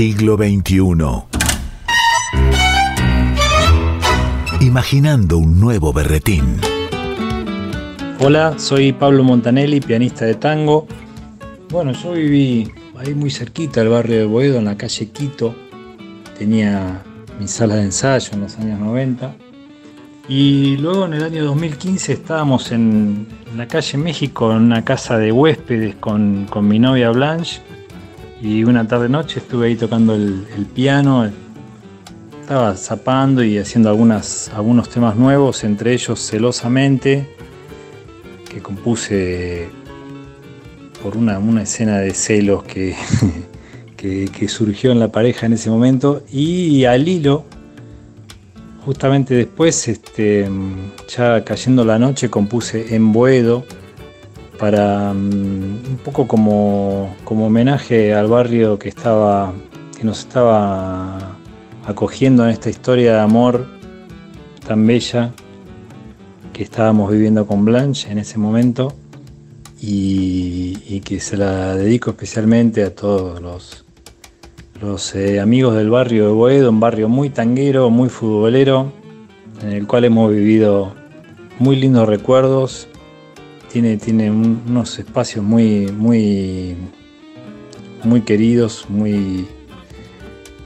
Siglo 0.00 0.38
XXI. 0.38 0.80
Imaginando 4.62 5.36
un 5.36 5.60
nuevo 5.60 5.92
berretín. 5.92 6.56
Hola, 8.18 8.58
soy 8.58 8.94
Pablo 8.94 9.24
Montanelli, 9.24 9.82
pianista 9.82 10.24
de 10.24 10.36
tango. 10.36 10.86
Bueno, 11.68 11.92
yo 11.92 12.12
viví 12.12 12.72
ahí 12.96 13.12
muy 13.12 13.30
cerquita 13.30 13.80
del 13.80 13.90
barrio 13.90 14.16
de 14.20 14.24
Boedo, 14.24 14.56
en 14.56 14.64
la 14.64 14.78
calle 14.78 15.10
Quito. 15.10 15.54
Tenía 16.38 17.02
mi 17.38 17.46
sala 17.46 17.74
de 17.74 17.82
ensayo 17.82 18.30
en 18.32 18.40
los 18.40 18.56
años 18.56 18.80
90. 18.80 19.36
Y 20.30 20.78
luego 20.78 21.04
en 21.04 21.12
el 21.12 21.24
año 21.24 21.44
2015 21.44 22.14
estábamos 22.14 22.72
en 22.72 23.26
la 23.54 23.68
calle 23.68 23.98
México, 23.98 24.50
en 24.50 24.62
una 24.62 24.82
casa 24.82 25.18
de 25.18 25.30
huéspedes 25.30 25.94
con, 25.96 26.46
con 26.48 26.66
mi 26.66 26.78
novia 26.78 27.10
Blanche. 27.10 27.60
Y 28.42 28.64
una 28.64 28.88
tarde 28.88 29.08
noche 29.08 29.40
estuve 29.40 29.66
ahí 29.66 29.76
tocando 29.76 30.14
el, 30.14 30.46
piano. 30.74 31.30
Estaba 32.40 32.74
zapando 32.74 33.44
y 33.44 33.58
haciendo 33.58 33.90
algunos 33.90 34.88
temas 34.88 35.16
nuevos, 35.16 35.62
entre 35.62 35.92
ellos 35.92 36.18
Celosamente, 36.18 37.28
que 38.50 38.60
compuse 38.60 39.68
por 41.02 41.16
una, 41.16 41.38
una 41.38 41.62
escena 41.62 41.98
de 41.98 42.14
celos 42.14 42.62
que, 42.62 42.96
que, 43.96 44.26
que 44.26 44.48
surgió 44.48 44.90
en 44.90 45.00
la 45.00 45.12
pareja 45.12 45.44
en 45.44 45.52
ese 45.52 45.68
momento. 45.68 46.22
Y 46.32 46.84
al 46.86 47.06
hilo, 47.06 47.44
justamente 48.86 49.34
después, 49.34 49.86
este, 49.86 50.48
ya 51.14 51.44
cayendo 51.44 51.84
la 51.84 51.98
noche, 51.98 52.30
compuse 52.30 52.94
En 52.94 53.12
Boedo 53.12 53.66
para 54.60 55.14
mm, 55.14 55.88
un 55.88 55.98
poco 56.04 56.28
como, 56.28 57.16
como 57.24 57.46
homenaje 57.46 58.14
al 58.14 58.28
barrio 58.28 58.78
que 58.78 58.90
estaba 58.90 59.54
que 59.98 60.04
nos 60.04 60.20
estaba 60.20 61.36
acogiendo 61.86 62.44
en 62.44 62.50
esta 62.50 62.68
historia 62.68 63.14
de 63.14 63.20
amor 63.20 63.66
tan 64.66 64.86
bella 64.86 65.32
que 66.52 66.62
estábamos 66.62 67.10
viviendo 67.10 67.46
con 67.46 67.64
Blanche 67.64 68.10
en 68.12 68.18
ese 68.18 68.38
momento 68.38 68.94
y, 69.80 70.76
y 70.86 71.00
que 71.00 71.20
se 71.20 71.38
la 71.38 71.74
dedico 71.74 72.10
especialmente 72.10 72.84
a 72.84 72.94
todos 72.94 73.40
los, 73.40 73.86
los 74.82 75.14
eh, 75.14 75.40
amigos 75.40 75.74
del 75.74 75.90
barrio 75.90 76.26
de 76.26 76.32
Boedo, 76.32 76.70
un 76.70 76.80
barrio 76.80 77.08
muy 77.08 77.30
tanguero, 77.30 77.88
muy 77.88 78.10
futbolero, 78.10 78.92
en 79.62 79.72
el 79.72 79.86
cual 79.86 80.04
hemos 80.04 80.30
vivido 80.30 80.94
muy 81.58 81.76
lindos 81.76 82.08
recuerdos. 82.08 82.89
Tiene, 83.72 83.96
tiene 83.98 84.30
un- 84.30 84.62
unos 84.68 84.98
espacios 84.98 85.44
muy, 85.44 85.86
muy, 85.92 86.76
muy 88.02 88.22
queridos, 88.22 88.86
muy, 88.88 89.46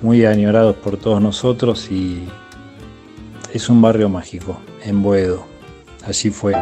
muy 0.01 0.25
añorados 0.25 0.77
por 0.77 0.97
todos 0.97 1.21
nosotros 1.21 1.91
y 1.91 2.25
es 3.53 3.69
un 3.69 3.83
barrio 3.83 4.09
mágico, 4.09 4.59
en 4.85 5.03
Boedo. 5.03 5.45
Allí 6.07 6.31
fue. 6.31 6.55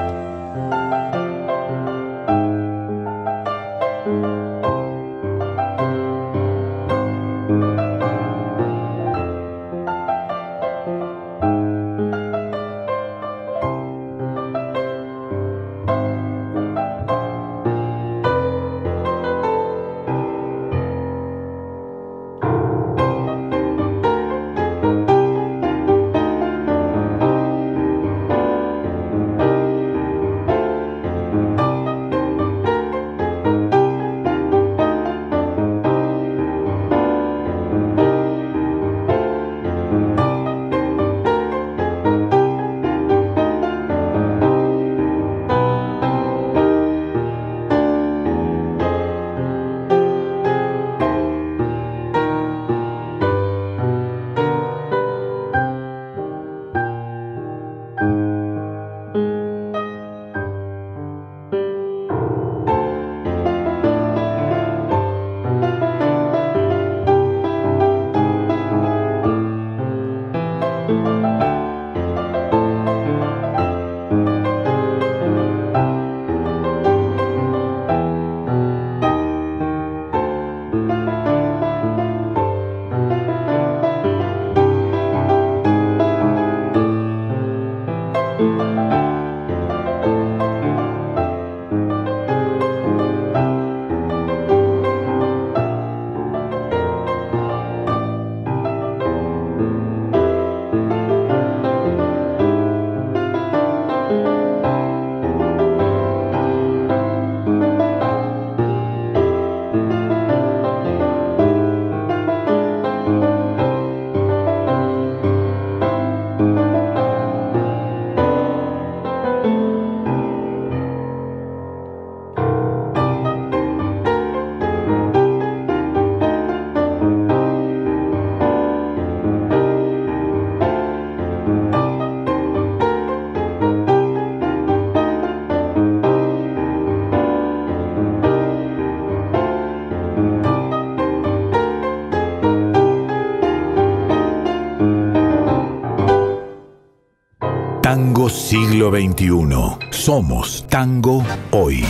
Siglo 148.83 148.91
XXI. 148.91 149.87
Somos 149.91 150.67
tango 150.69 151.23
hoy. 151.53 151.85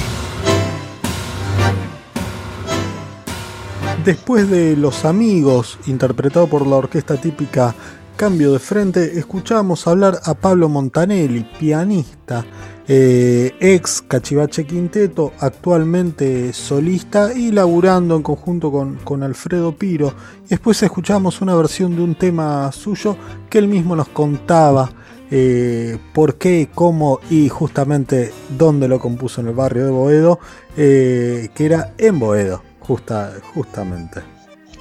Después 4.04 4.50
de 4.50 4.76
Los 4.76 5.06
Amigos, 5.06 5.78
interpretado 5.86 6.48
por 6.48 6.66
la 6.66 6.76
orquesta 6.76 7.16
típica 7.16 7.74
Cambio 8.16 8.52
de 8.52 8.58
Frente, 8.58 9.18
escuchamos 9.18 9.86
hablar 9.86 10.20
a 10.24 10.34
Pablo 10.34 10.68
Montanelli, 10.68 11.46
pianista, 11.58 12.44
eh, 12.86 13.54
ex 13.60 14.02
Cachivache 14.02 14.66
Quinteto, 14.66 15.32
actualmente 15.38 16.52
solista 16.52 17.32
y 17.32 17.52
laburando 17.52 18.16
en 18.16 18.22
conjunto 18.22 18.70
con, 18.70 18.96
con 18.96 19.22
Alfredo 19.22 19.72
Piro. 19.72 20.12
Después 20.48 20.82
escuchamos 20.82 21.40
una 21.40 21.54
versión 21.54 21.96
de 21.96 22.02
un 22.02 22.16
tema 22.16 22.70
suyo 22.72 23.16
que 23.48 23.58
él 23.58 23.68
mismo 23.68 23.96
nos 23.96 24.08
contaba 24.08 24.90
eh, 25.34 25.96
por 26.12 26.36
qué, 26.36 26.68
cómo 26.74 27.18
y 27.30 27.48
justamente 27.48 28.32
dónde 28.50 28.86
lo 28.86 29.00
compuso 29.00 29.40
en 29.40 29.48
el 29.48 29.54
barrio 29.54 29.86
de 29.86 29.90
Boedo, 29.90 30.38
eh, 30.76 31.48
que 31.54 31.64
era 31.64 31.94
en 31.96 32.18
Boedo, 32.18 32.62
justa, 32.80 33.32
justamente. 33.54 34.20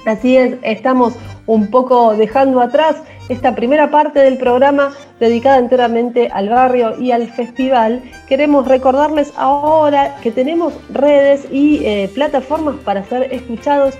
Así 0.04 0.36
es, 0.36 0.56
estamos 0.62 1.14
un 1.46 1.68
poco 1.68 2.14
dejando 2.14 2.60
atrás 2.60 2.96
esta 3.30 3.54
primera 3.54 3.90
parte 3.90 4.18
del 4.18 4.36
programa 4.36 4.92
dedicada 5.20 5.56
enteramente 5.56 6.28
al 6.28 6.50
barrio 6.50 7.00
y 7.00 7.12
al 7.12 7.28
festival. 7.28 8.02
Queremos 8.28 8.68
recordarles 8.68 9.32
ahora 9.36 10.16
que 10.20 10.32
tenemos 10.32 10.74
redes 10.92 11.46
y 11.50 11.82
eh, 11.86 12.10
plataformas 12.14 12.76
para 12.84 13.04
ser 13.04 13.32
escuchados 13.32 13.94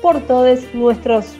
por 0.00 0.20
todos 0.20 0.60
nuestros 0.72 1.36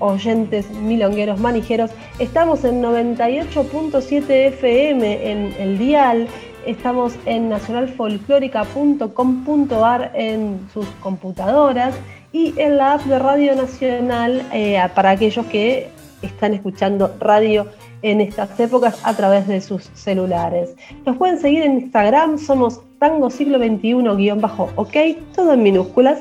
oyentes 0.00 0.68
milongueros 0.70 1.38
manijeros. 1.38 1.90
Estamos 2.18 2.64
en 2.64 2.82
98.7 2.82 4.28
FM 4.28 5.30
en 5.30 5.54
el 5.58 5.78
dial. 5.78 6.26
Estamos 6.66 7.14
en 7.24 7.48
nacionalfolclórica.com.ar 7.48 10.10
en 10.14 10.60
sus 10.72 10.86
computadoras 11.00 11.94
y 12.32 12.54
en 12.58 12.76
la 12.76 12.94
app 12.94 13.04
de 13.04 13.18
Radio 13.18 13.56
Nacional 13.56 14.46
eh, 14.52 14.80
para 14.94 15.10
aquellos 15.10 15.46
que 15.46 15.88
están 16.22 16.54
escuchando 16.54 17.14
radio 17.18 17.66
en 18.02 18.20
estas 18.20 18.58
épocas 18.60 19.00
a 19.04 19.14
través 19.14 19.46
de 19.46 19.60
sus 19.60 19.84
celulares. 19.94 20.74
Nos 21.04 21.16
pueden 21.16 21.38
seguir 21.38 21.62
en 21.62 21.80
Instagram, 21.80 22.38
somos 22.38 22.80
Tango 22.98 23.30
Siglo 23.30 23.58
XXI-OK, 23.58 24.96
todo 25.34 25.54
en 25.54 25.62
minúsculas. 25.62 26.20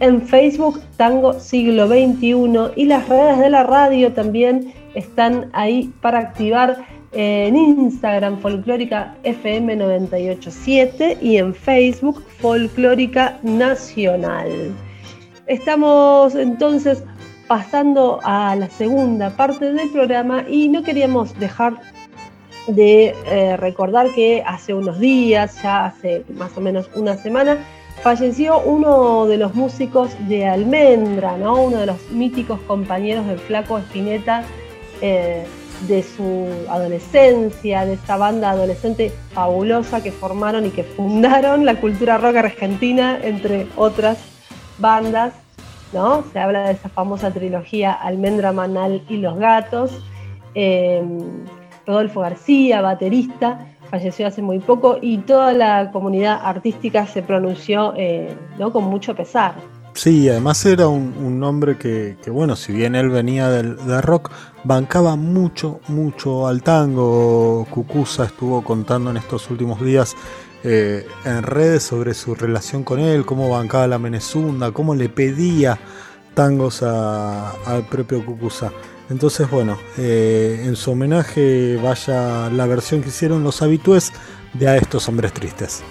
En 0.00 0.20
Facebook, 0.20 0.80
Tango 0.98 1.40
Siglo 1.40 1.86
XXI 1.88 2.72
y 2.76 2.84
las 2.84 3.08
redes 3.08 3.38
de 3.38 3.48
la 3.48 3.62
radio 3.62 4.12
también 4.12 4.74
están 4.94 5.48
ahí 5.54 5.90
para 6.02 6.18
activar 6.18 6.84
en 7.12 7.56
Instagram 7.56 8.38
Folclórica 8.40 9.14
FM 9.22 9.76
987 9.76 11.16
y 11.22 11.38
en 11.38 11.54
Facebook 11.54 12.22
Folclórica 12.38 13.38
Nacional. 13.42 14.74
Estamos 15.46 16.34
entonces 16.34 17.02
pasando 17.48 18.20
a 18.22 18.54
la 18.56 18.68
segunda 18.68 19.30
parte 19.30 19.72
del 19.72 19.88
programa 19.90 20.44
y 20.46 20.68
no 20.68 20.82
queríamos 20.82 21.38
dejar 21.38 21.80
de 22.66 23.14
eh, 23.26 23.56
recordar 23.56 24.12
que 24.12 24.42
hace 24.44 24.74
unos 24.74 24.98
días, 24.98 25.62
ya 25.62 25.86
hace 25.86 26.24
más 26.36 26.56
o 26.58 26.60
menos 26.60 26.90
una 26.96 27.16
semana, 27.16 27.56
falleció 28.02 28.60
uno 28.60 29.26
de 29.26 29.36
los 29.36 29.54
músicos 29.54 30.10
de 30.28 30.46
Almendra, 30.46 31.36
¿no? 31.36 31.62
uno 31.62 31.78
de 31.78 31.86
los 31.86 32.10
míticos 32.10 32.60
compañeros 32.66 33.26
del 33.26 33.38
Flaco 33.38 33.78
Espineta. 33.78 34.44
Eh, 35.00 35.44
de 35.88 36.02
su 36.02 36.48
adolescencia, 36.68 37.84
de 37.84 37.94
esta 37.94 38.16
banda 38.16 38.50
adolescente 38.50 39.12
fabulosa 39.32 40.02
que 40.02 40.10
formaron 40.10 40.66
y 40.66 40.70
que 40.70 40.84
fundaron 40.84 41.64
la 41.64 41.76
cultura 41.80 42.18
rock 42.18 42.36
argentina, 42.36 43.18
entre 43.22 43.66
otras 43.76 44.18
bandas. 44.78 45.34
¿no? 45.92 46.24
Se 46.32 46.38
habla 46.38 46.64
de 46.64 46.72
esa 46.72 46.88
famosa 46.88 47.30
trilogía 47.30 47.92
Almendra 47.92 48.52
Manal 48.52 49.02
y 49.08 49.18
los 49.18 49.38
Gatos. 49.38 50.02
Em, 50.54 51.44
Rodolfo 51.86 52.20
García, 52.20 52.80
baterista, 52.80 53.66
falleció 53.90 54.26
hace 54.26 54.42
muy 54.42 54.58
poco 54.58 54.98
y 55.00 55.18
toda 55.18 55.52
la 55.52 55.90
comunidad 55.90 56.40
artística 56.42 57.06
se 57.06 57.22
pronunció 57.22 57.94
eh, 57.96 58.34
¿no? 58.58 58.72
con 58.72 58.84
mucho 58.84 59.14
pesar. 59.14 59.54
Sí, 59.96 60.28
además 60.28 60.64
era 60.66 60.88
un, 60.88 61.40
nombre 61.40 61.78
que, 61.78 62.16
bueno, 62.28 62.54
si 62.54 62.74
bien 62.74 62.94
él 62.94 63.08
venía 63.08 63.48
del, 63.48 63.78
rock, 64.02 64.30
bancaba 64.62 65.16
mucho, 65.16 65.80
mucho 65.88 66.46
al 66.46 66.62
tango. 66.62 67.66
Cucusa 67.70 68.24
estuvo 68.24 68.62
contando 68.62 69.10
en 69.10 69.16
estos 69.16 69.50
últimos 69.50 69.82
días 69.82 70.14
eh, 70.64 71.06
en 71.24 71.42
redes 71.42 71.82
sobre 71.82 72.12
su 72.12 72.34
relación 72.34 72.84
con 72.84 73.00
él, 73.00 73.24
cómo 73.24 73.48
bancaba 73.48 73.86
la 73.86 73.98
Menezunda, 73.98 74.70
cómo 74.70 74.94
le 74.94 75.08
pedía 75.08 75.78
tangos 76.34 76.82
al 76.82 77.86
propio 77.88 78.22
Cucusa. 78.24 78.70
Entonces, 79.08 79.48
bueno, 79.50 79.78
eh, 79.98 80.62
en 80.64 80.76
su 80.76 80.90
homenaje 80.90 81.76
vaya 81.76 82.50
la 82.50 82.66
versión 82.66 83.02
que 83.02 83.08
hicieron 83.08 83.44
los 83.44 83.62
habitués 83.62 84.12
de 84.54 84.68
A 84.68 84.76
estos 84.76 85.08
hombres 85.08 85.32
tristes. 85.32 85.82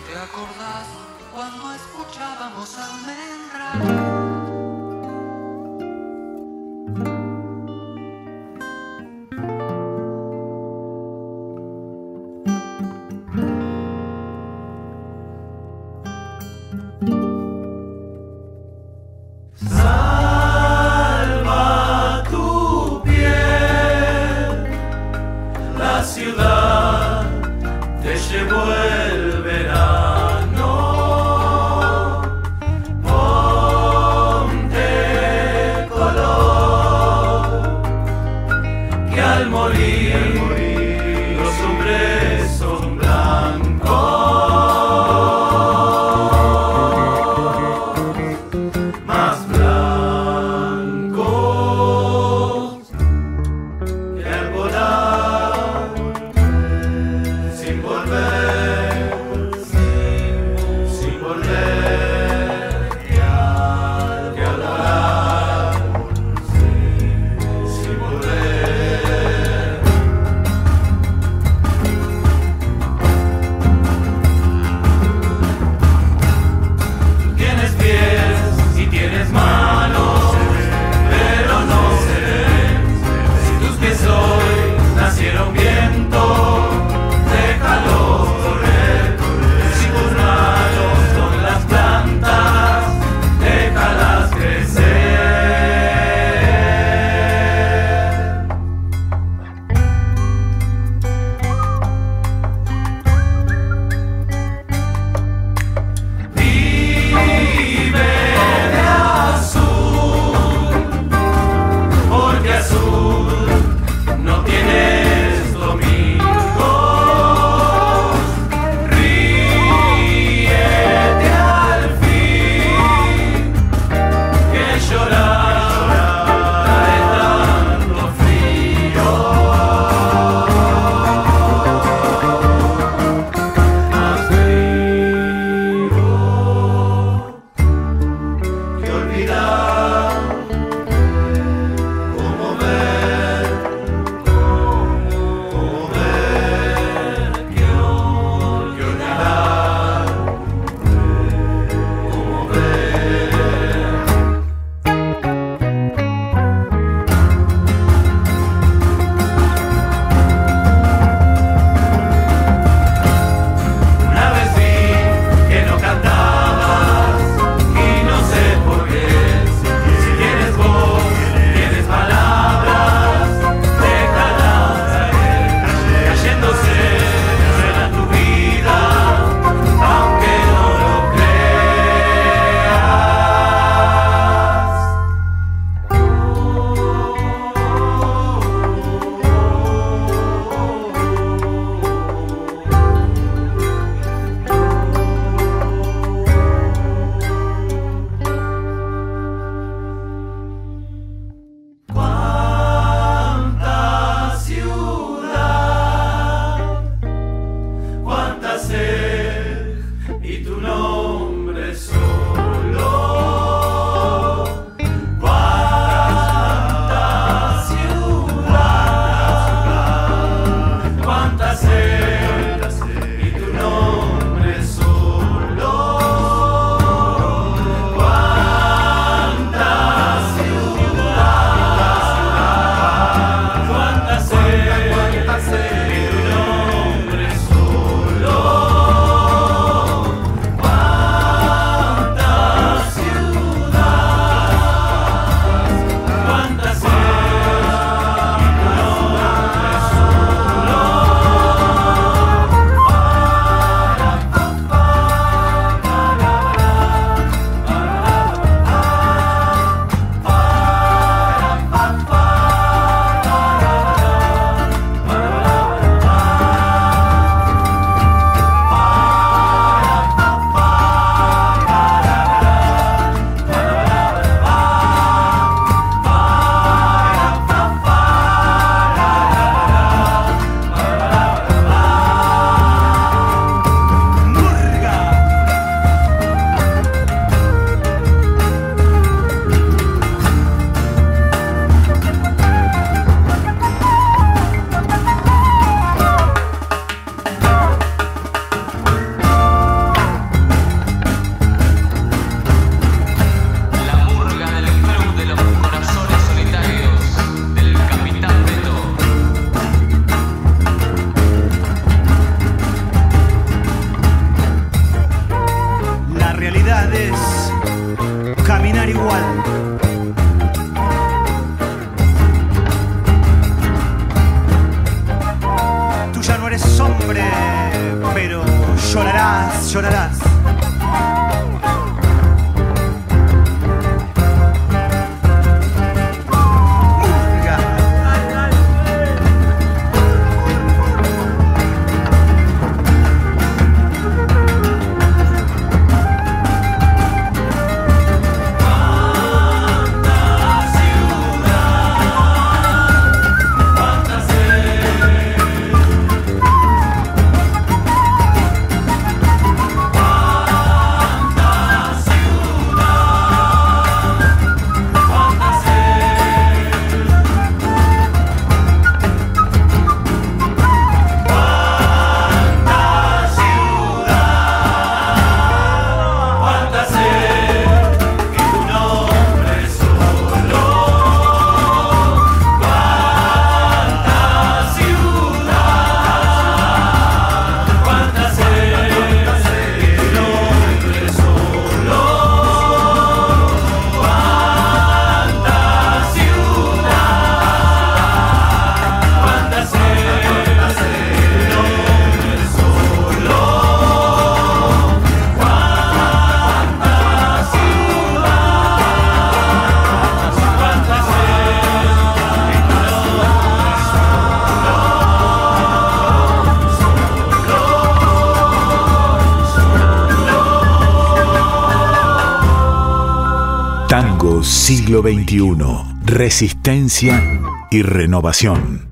Siglo 424.65 425.03
XXI. 425.03 425.57
Resistencia 426.05 427.39
y 427.69 427.83
renovación. 427.83 428.89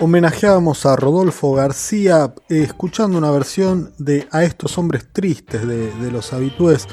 Homenajeábamos 0.00 0.86
a 0.86 0.94
Rodolfo 0.94 1.52
García 1.54 2.32
eh, 2.48 2.62
escuchando 2.62 3.18
una 3.18 3.32
versión 3.32 3.92
de 3.98 4.28
A 4.30 4.44
estos 4.44 4.78
hombres 4.78 5.08
tristes 5.12 5.66
de, 5.66 6.12
los 6.12 6.32
habitués. 6.32 6.86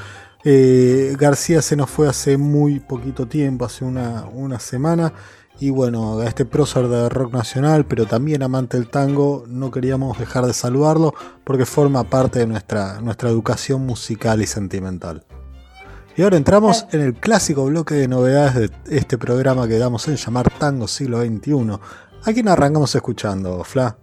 Eh, 0.43 1.15
García 1.19 1.61
se 1.61 1.75
nos 1.75 1.91
fue 1.91 2.09
hace 2.09 2.37
muy 2.37 2.79
poquito 2.79 3.27
tiempo, 3.27 3.65
hace 3.65 3.85
una, 3.85 4.25
una 4.33 4.59
semana. 4.59 5.13
Y 5.59 5.69
bueno, 5.69 6.21
a 6.21 6.25
este 6.25 6.45
prócer 6.45 6.87
de 6.87 7.07
rock 7.07 7.33
nacional, 7.33 7.85
pero 7.85 8.07
también 8.07 8.41
amante 8.41 8.77
del 8.77 8.89
tango, 8.89 9.45
no 9.47 9.69
queríamos 9.69 10.17
dejar 10.17 10.47
de 10.47 10.55
saludarlo 10.55 11.13
porque 11.43 11.67
forma 11.67 12.03
parte 12.03 12.39
de 12.39 12.47
nuestra, 12.47 12.99
nuestra 12.99 13.29
educación 13.29 13.85
musical 13.85 14.41
y 14.41 14.47
sentimental. 14.47 15.23
Y 16.15 16.21
ahora 16.21 16.37
entramos 16.37 16.85
en 16.91 17.01
el 17.01 17.15
clásico 17.15 17.65
bloque 17.65 17.95
de 17.95 18.07
novedades 18.07 18.53
de 18.85 18.97
este 18.97 19.17
programa 19.17 19.67
que 19.67 19.79
damos 19.79 20.07
en 20.07 20.15
llamar 20.15 20.47
Tango 20.59 20.87
Siglo 20.87 21.19
XXI. 21.21 21.79
¿A 22.23 22.33
quién 22.33 22.47
arrancamos 22.47 22.93
escuchando, 22.93 23.63
Fla? 23.63 23.97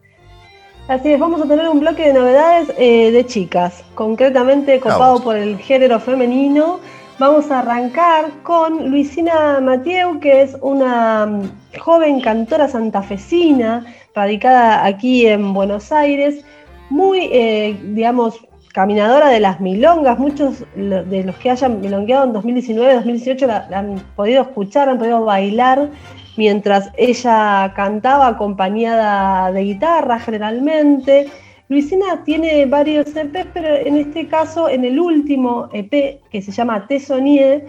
Así 0.89 1.13
es, 1.13 1.21
vamos 1.21 1.41
a 1.41 1.47
tener 1.47 1.69
un 1.69 1.79
bloque 1.79 2.09
de 2.09 2.13
novedades 2.13 2.73
eh, 2.77 3.13
de 3.13 3.25
chicas, 3.25 3.85
concretamente 3.95 4.81
copado 4.81 5.01
Vamos. 5.01 5.23
por 5.23 5.37
el 5.37 5.57
género 5.59 6.01
femenino. 6.01 6.81
Vamos 7.21 7.49
a 7.53 7.61
arrancar 7.61 8.31
con 8.43 8.91
Luisina 8.91 9.61
Mathieu, 9.61 10.19
que 10.19 10.43
es 10.43 10.57
una 10.63 11.27
mm, 11.27 11.79
joven 11.79 12.21
cantora 12.21 12.67
santafesina, 12.67 13.87
radicada 14.17 14.85
aquí 14.85 15.27
en 15.27 15.55
Buenos 15.55 15.93
Aires, 15.93 16.45
muy, 16.89 17.29
eh, 17.31 17.79
digamos, 17.95 18.41
caminadora 18.73 19.29
de 19.29 19.41
las 19.41 19.61
milongas. 19.61 20.18
Muchos 20.18 20.64
de 20.75 21.25
los 21.25 21.37
que 21.37 21.51
hayan 21.51 21.81
milongueado 21.81 22.25
en 22.25 22.33
2019, 22.33 22.95
2018 22.95 23.47
la, 23.47 23.68
han 23.73 24.03
podido 24.16 24.43
escuchar, 24.43 24.89
han 24.89 24.99
podido 24.99 25.25
bailar 25.25 25.89
mientras 26.37 26.91
ella 26.97 27.73
cantaba 27.75 28.29
acompañada 28.29 29.53
de 29.53 29.62
guitarra 29.62 30.18
generalmente. 30.18 31.29
Luisina 31.68 32.25
tiene 32.25 32.66
varios 32.66 33.14
EPs, 33.14 33.47
pero 33.53 33.77
en 33.77 33.97
este 33.97 34.27
caso, 34.27 34.68
en 34.68 34.85
el 34.85 34.99
último 34.99 35.68
EP, 35.73 36.21
que 36.31 36.43
se 36.43 36.51
llama 36.51 36.87
Te 36.89 36.99
Soñé, 36.99 37.64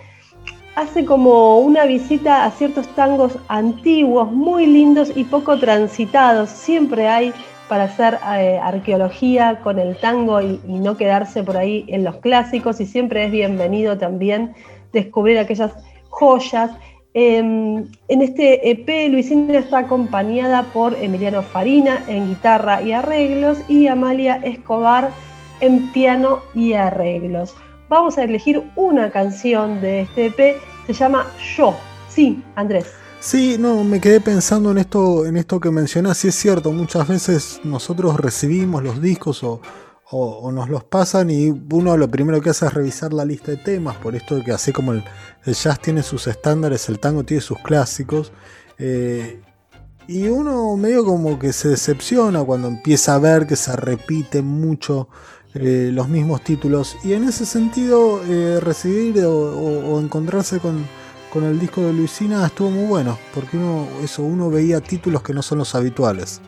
hace 0.76 1.06
como 1.06 1.60
una 1.60 1.86
visita 1.86 2.46
a 2.46 2.52
ciertos 2.52 2.88
tangos 2.96 3.38
antiguos, 3.48 4.32
muy 4.32 4.66
lindos 4.66 5.12
y 5.16 5.24
poco 5.26 5.60
transitados. 5.60 6.50
Siempre 6.50 7.08
hay 7.08 7.34
para 7.72 7.86
hacer 7.86 8.20
eh, 8.36 8.60
arqueología 8.62 9.62
con 9.64 9.80
el 9.80 9.96
tango 9.96 10.42
y, 10.42 10.60
no 10.68 10.98
quedarse 10.98 11.42
por 11.42 11.56
ahí 11.56 11.86
en 11.88 12.04
los 12.04 12.18
clásicos 12.18 12.82
y 12.82 12.86
siempre 12.86 13.24
es 13.24 13.32
bienvenido 13.32 13.98
también 13.98 14.54
descubrir 14.92 15.40
aquellas 15.40 15.72
joyas. 16.10 16.72
Eh, 17.14 17.38
en 17.38 18.22
este 18.22 18.70
EP, 18.70 19.10
Luisina 19.10 19.58
está 19.58 19.78
acompañada 19.78 20.64
por 20.74 20.96
Emiliano 20.96 21.44
Farina 21.44 22.04
en 22.10 22.28
guitarra 22.28 22.82
y 22.82 22.92
arreglos 22.92 23.58
y 23.70 23.88
Amalia 23.88 24.42
Escobar 24.44 25.12
en 25.62 25.94
piano 25.94 26.40
y 26.54 26.74
arreglos. 26.74 27.56
Vamos 27.88 28.18
a 28.18 28.26
elegir 28.26 28.64
una 28.76 29.12
canción 29.12 29.80
de 29.80 30.02
este 30.02 30.26
EP, 30.26 30.58
se 30.88 30.92
llama 30.92 31.26
Yo. 31.56 31.74
Sí, 32.10 32.44
Andrés. 32.56 33.01
Sí, 33.22 33.58
no, 33.60 33.84
me 33.84 34.02
quedé 34.02 34.20
pensando 34.20 34.72
en 34.72 34.80
esto, 34.80 35.28
en 35.28 35.38
esto 35.38 35.60
que 35.60 35.70
mencionás, 35.70 36.26
y 36.26 36.30
es 36.30 36.36
cierto, 36.36 36.72
muchas 36.72 37.08
veces 37.08 37.62
nosotros 37.64 38.20
recibimos 38.20 38.84
los 38.84 39.00
discos 39.00 39.44
o, 39.44 39.62
nos 40.52 40.70
los 40.70 40.84
pasan 40.86 41.30
y 41.30 41.50
uno 41.50 41.96
lo 41.98 42.10
primero 42.10 42.42
que 42.42 42.50
hace 42.50 42.66
es 42.66 42.74
revisar 42.74 43.14
la 43.14 43.24
lista 43.24 43.52
de 43.52 43.58
temas, 43.58 43.96
por 43.98 44.16
esto 44.16 44.44
que 44.44 44.52
así 44.52 44.74
como 44.74 44.94
el, 44.94 45.04
jazz 45.46 45.80
tiene 45.80 46.02
sus 46.02 46.26
estándares, 46.26 46.90
el 46.90 47.00
tango 47.00 47.24
tiene 47.24 47.42
sus 47.42 47.60
clásicos, 47.60 48.34
eh, 48.80 49.40
y 50.08 50.28
uno 50.28 50.76
medio 50.76 51.06
como 51.06 51.38
que 51.38 51.54
se 51.54 51.70
decepciona 51.70 52.44
cuando 52.44 52.70
empieza 52.70 53.14
a 53.14 53.20
ver 53.20 53.46
que 53.46 53.56
se 53.56 53.76
repiten 53.76 54.48
mucho 54.48 55.10
eh, 55.54 55.92
los 55.94 56.10
mismos 56.10 56.44
títulos, 56.44 56.98
y 57.04 57.14
en 57.14 57.26
ese 57.26 57.46
sentido 57.46 58.20
eh, 58.28 58.60
recibir 58.60 59.24
o 59.24 60.00
encontrarse 60.00 60.58
con 60.60 60.84
con 61.32 61.46
el 61.46 61.60
disco 61.60 61.82
de 61.82 61.94
Luisina 61.94 62.46
estuvo 62.46 62.70
muy 62.70 62.86
bueno, 62.86 63.18
porque 63.34 63.58
uno, 63.58 63.88
eso, 64.04 64.22
uno 64.24 64.50
veía 64.50 64.82
títulos 64.82 65.24
que 65.24 65.34
no 65.34 65.42
son 65.42 65.60
los 65.60 65.74
habituales. 65.74 66.42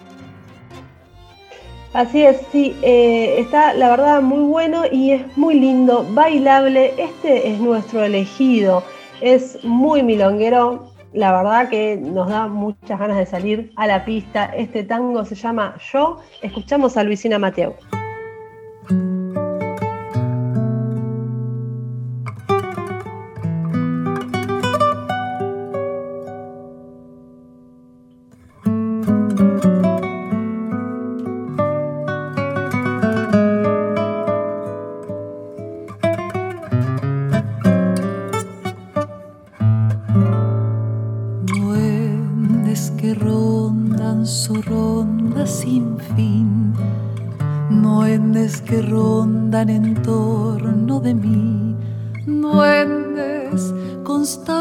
Así 1.93 2.23
es, 2.23 2.37
sí, 2.51 2.75
eh, 2.81 3.35
está 3.39 3.73
la 3.73 3.89
verdad 3.89 4.21
muy 4.21 4.43
bueno 4.43 4.83
y 4.91 5.11
es 5.11 5.37
muy 5.37 5.59
lindo, 5.59 6.05
bailable. 6.11 6.93
Este 6.97 7.51
es 7.51 7.59
nuestro 7.59 8.03
elegido, 8.03 8.83
es 9.21 9.63
muy 9.63 10.03
milonguero. 10.03 10.91
La 11.13 11.31
verdad 11.31 11.69
que 11.69 11.95
nos 11.95 12.27
da 12.27 12.47
muchas 12.47 12.99
ganas 12.99 13.17
de 13.17 13.27
salir 13.27 13.71
a 13.75 13.85
la 13.85 14.03
pista. 14.03 14.45
Este 14.45 14.83
tango 14.83 15.23
se 15.23 15.35
llama 15.35 15.75
Yo. 15.93 16.19
Escuchamos 16.41 16.97
a 16.97 17.03
Luisina 17.03 17.37
Mateo. 17.37 17.75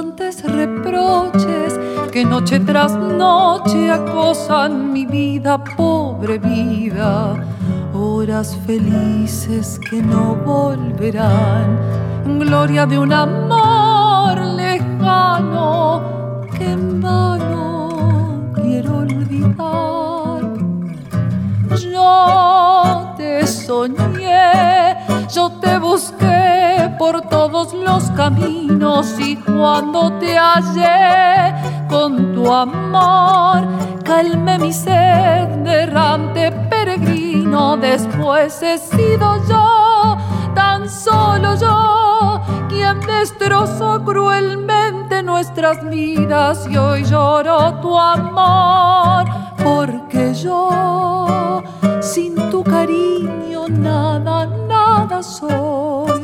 Constantes 0.03 0.43
reproches 0.43 1.79
que 2.11 2.25
noche 2.25 2.59
tras 2.61 2.95
noche 2.97 3.91
acosan 3.91 4.93
mi 4.93 5.07
vida, 5.07 5.63
pobre 5.77 6.39
vida. 6.39 7.35
Horas 7.95 8.57
felices 8.67 9.79
que 9.79 10.03
no 10.03 10.35
volverán, 10.45 11.79
gloria 12.39 12.87
de 12.87 12.99
un 12.99 13.13
amor 13.13 14.39
lejano 14.57 16.03
que 16.57 16.73
en 16.73 17.01
vano 17.01 18.51
quiero 18.55 18.99
olvidar. 18.99 20.41
Yo 21.81 23.15
te 23.17 23.47
soñé, 23.47 24.97
yo 25.35 25.51
te 25.61 25.79
busqué 25.79 26.52
por 27.03 27.21
todos 27.23 27.75
los 27.75 28.05
caminos 28.13 29.19
y 29.19 29.35
cuando 29.35 30.13
te 30.21 30.39
hallé 30.39 31.53
con 31.89 32.33
tu 32.33 32.53
amor, 32.53 33.67
calmé 34.05 34.57
mi 34.61 34.73
sed 34.73 35.67
errante 35.67 36.53
peregrino. 36.71 37.77
Después 37.77 38.63
he 38.63 38.79
sido 38.79 39.27
yo, 39.49 40.17
tan 40.55 40.89
solo 40.89 41.57
yo, 41.57 42.41
quien 42.69 43.01
destrozó 43.01 44.05
cruelmente 44.05 45.25
nuestras 45.25 45.85
vidas 45.91 46.69
y 46.71 46.77
hoy 46.77 47.03
lloro 47.03 47.81
tu 47.81 47.99
amor, 47.99 49.25
porque 49.65 50.35
yo 50.35 51.65
sin 52.01 52.37
tu 52.53 52.63
cariño 52.63 53.67
nada, 53.69 54.47
nada 54.47 55.21
soy. 55.21 56.22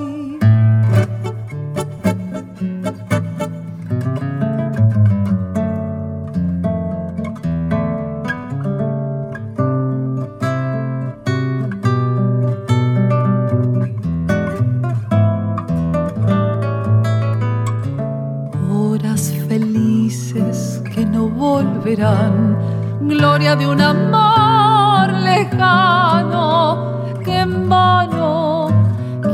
Gloria 21.96 23.56
de 23.56 23.66
un 23.66 23.80
amor 23.80 25.10
lejano 25.12 27.02
que 27.24 27.40
en 27.40 27.68
vano 27.68 28.68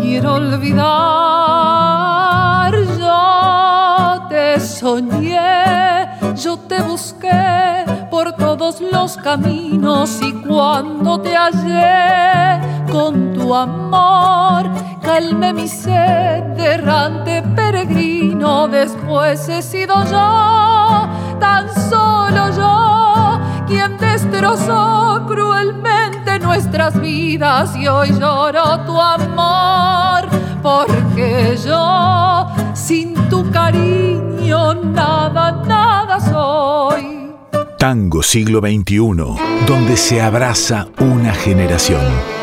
quiero 0.00 0.34
olvidar. 0.34 0.84
Yo 2.98 4.26
te 4.28 4.61
soñé, 4.61 6.09
yo 6.36 6.57
te 6.57 6.80
busqué 6.82 7.84
por 8.11 8.32
todos 8.34 8.80
los 8.80 9.16
caminos 9.16 10.20
y 10.22 10.32
cuando 10.32 11.20
te 11.20 11.34
hallé 11.36 12.61
con 12.92 13.32
tu 13.32 13.52
amor, 13.55 14.70
calmé 15.02 15.52
mi 15.52 15.66
sed 15.66 16.57
errante 16.59 17.42
peregrino. 17.57 18.68
Después 18.68 19.48
he 19.48 19.61
sido 19.62 20.05
yo, 20.05 21.09
tan 21.45 21.68
solo 21.90 22.42
yo, 22.57 23.66
quien 23.66 23.99
destrozó 23.99 25.26
cruelmente 25.28 26.38
nuestras 26.38 26.99
vidas 26.99 27.76
y 27.76 27.86
hoy 27.86 28.09
lloro 28.18 28.80
tu 28.86 28.99
amor, 28.99 30.26
porque 30.62 31.59
yo 31.62 32.47
sin 32.72 33.14
tu 33.28 33.51
cariño 33.51 34.74
nada, 34.74 35.62
nada 35.66 36.18
soy. 36.18 37.30
Tango 37.78 38.22
siglo 38.22 38.61
XXI, 38.61 38.97
donde 39.66 39.97
se 39.99 40.22
abraza 40.22 40.86
una 40.99 41.34
generación. 41.34 42.34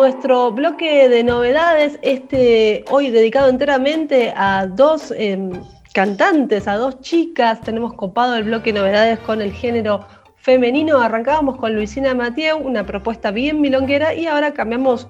Nuestro 0.00 0.50
bloque 0.50 1.10
de 1.10 1.22
novedades, 1.22 1.98
este 2.00 2.86
hoy 2.90 3.10
dedicado 3.10 3.50
enteramente 3.50 4.32
a 4.34 4.66
dos 4.66 5.12
em, 5.14 5.50
cantantes, 5.92 6.66
a 6.66 6.76
dos 6.76 7.00
chicas. 7.00 7.60
Tenemos 7.60 7.92
copado 7.92 8.34
el 8.36 8.44
bloque 8.44 8.72
novedades 8.72 9.18
con 9.18 9.42
el 9.42 9.52
género 9.52 10.06
femenino. 10.36 11.02
Arrancábamos 11.02 11.58
con 11.58 11.74
Luisina 11.74 12.14
Mathieu, 12.14 12.56
una 12.56 12.86
propuesta 12.86 13.30
bien 13.30 13.60
milonguera, 13.60 14.14
y 14.14 14.26
ahora 14.26 14.54
cambiamos 14.54 15.06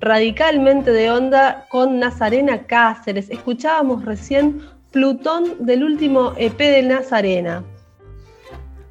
radicalmente 0.00 0.90
de 0.90 1.10
onda 1.10 1.66
con 1.68 1.98
Nazarena 1.98 2.66
Cáceres. 2.66 3.28
Escuchábamos 3.28 4.06
recién 4.06 4.62
Plutón 4.90 5.66
del 5.66 5.84
último 5.84 6.32
EP 6.38 6.56
de 6.58 6.82
Nazarena. 6.82 7.62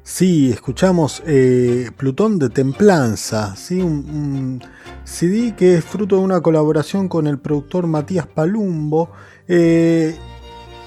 Sí, 0.04 0.50
escuchamos 0.52 1.24
eh, 1.26 1.90
Plutón 1.96 2.38
de 2.38 2.50
Templanza, 2.50 3.56
¿sí? 3.56 3.80
un 3.80 4.62
CD 5.04 5.54
que 5.56 5.76
es 5.76 5.84
fruto 5.84 6.16
de 6.16 6.22
una 6.22 6.40
colaboración 6.40 7.08
con 7.08 7.26
el 7.26 7.38
productor 7.38 7.86
Matías 7.86 8.26
Palumbo. 8.26 9.10
eh, 9.48 10.16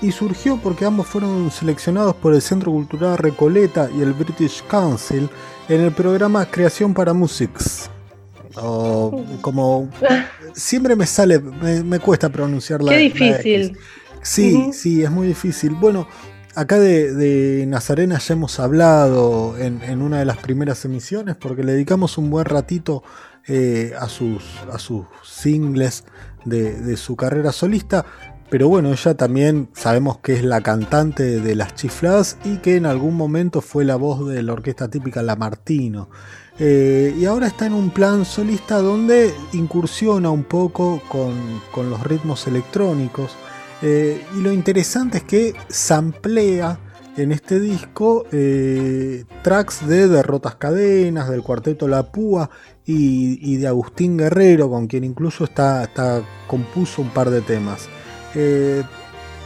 y 0.03 0.11
surgió 0.11 0.57
porque 0.57 0.83
ambos 0.83 1.07
fueron 1.07 1.49
seleccionados 1.49 2.13
por 2.15 2.33
el 2.33 2.41
Centro 2.41 2.73
Cultural 2.73 3.17
Recoleta 3.17 3.89
y 3.97 4.01
el 4.01 4.11
British 4.11 4.61
Council 4.67 5.29
en 5.69 5.79
el 5.81 5.93
programa 5.93 6.45
Creación 6.45 6.93
para 6.93 7.13
Musics. 7.13 7.89
O 8.57 9.23
como 9.39 9.89
siempre 10.53 10.97
me 10.97 11.05
sale, 11.07 11.39
me, 11.39 11.83
me 11.83 11.99
cuesta 11.99 12.29
pronunciar 12.29 12.83
la 12.83 12.91
Qué 12.91 12.97
difícil. 12.97 13.77
Sí, 14.21 14.71
sí, 14.73 15.03
es 15.03 15.09
muy 15.09 15.27
difícil. 15.27 15.71
Bueno, 15.71 16.05
acá 16.53 16.79
de, 16.79 17.13
de 17.13 17.65
Nazarena 17.65 18.19
ya 18.19 18.33
hemos 18.33 18.59
hablado 18.59 19.57
en, 19.57 19.81
en 19.83 20.01
una 20.01 20.19
de 20.19 20.25
las 20.25 20.37
primeras 20.37 20.83
emisiones 20.83 21.37
porque 21.37 21.63
le 21.63 21.71
dedicamos 21.73 22.17
un 22.17 22.29
buen 22.29 22.45
ratito 22.45 23.03
eh, 23.47 23.93
a, 23.99 24.07
sus, 24.07 24.43
a 24.71 24.79
sus 24.79 25.05
singles 25.23 26.05
de, 26.45 26.73
de 26.81 26.97
su 26.97 27.15
carrera 27.15 27.51
solista. 27.51 28.05
Pero 28.49 28.67
bueno, 28.67 28.91
ella 28.91 29.15
también 29.15 29.69
sabemos 29.73 30.19
que 30.19 30.33
es 30.33 30.43
la 30.43 30.61
cantante 30.61 31.39
de 31.41 31.55
las 31.55 31.73
chifladas 31.73 32.37
y 32.43 32.57
que 32.57 32.75
en 32.75 32.85
algún 32.85 33.15
momento 33.15 33.61
fue 33.61 33.83
la 33.83 33.95
voz 33.95 34.27
de 34.27 34.43
la 34.43 34.53
orquesta 34.53 34.89
típica 34.89 35.23
La 35.23 35.35
Martino. 35.35 36.09
Eh, 36.59 37.15
y 37.17 37.25
ahora 37.25 37.47
está 37.47 37.65
en 37.65 37.73
un 37.73 37.89
plan 37.89 38.25
solista 38.25 38.77
donde 38.77 39.33
incursiona 39.53 40.29
un 40.29 40.43
poco 40.43 41.01
con, 41.09 41.33
con 41.71 41.89
los 41.89 42.03
ritmos 42.03 42.45
electrónicos. 42.45 43.35
Eh, 43.81 44.23
y 44.37 44.41
lo 44.41 44.51
interesante 44.51 45.17
es 45.17 45.23
que 45.23 45.55
samplea 45.67 46.79
en 47.17 47.31
este 47.31 47.59
disco 47.59 48.25
tracks 49.43 49.87
de 49.87 50.07
Derrotas 50.07 50.55
Cadenas, 50.55 51.29
del 51.29 51.43
cuarteto 51.43 51.87
La 51.87 52.11
Púa 52.11 52.49
y, 52.85 53.55
de 53.57 53.67
Agustín 53.67 54.17
Guerrero, 54.17 54.69
con 54.69 54.87
quien 54.87 55.03
incluso 55.03 55.43
está, 55.45 55.83
está- 55.83 56.21
compuso 56.47 57.01
un 57.01 57.09
par 57.09 57.29
de 57.29 57.41
temas. 57.41 57.87
Eh, 58.35 58.83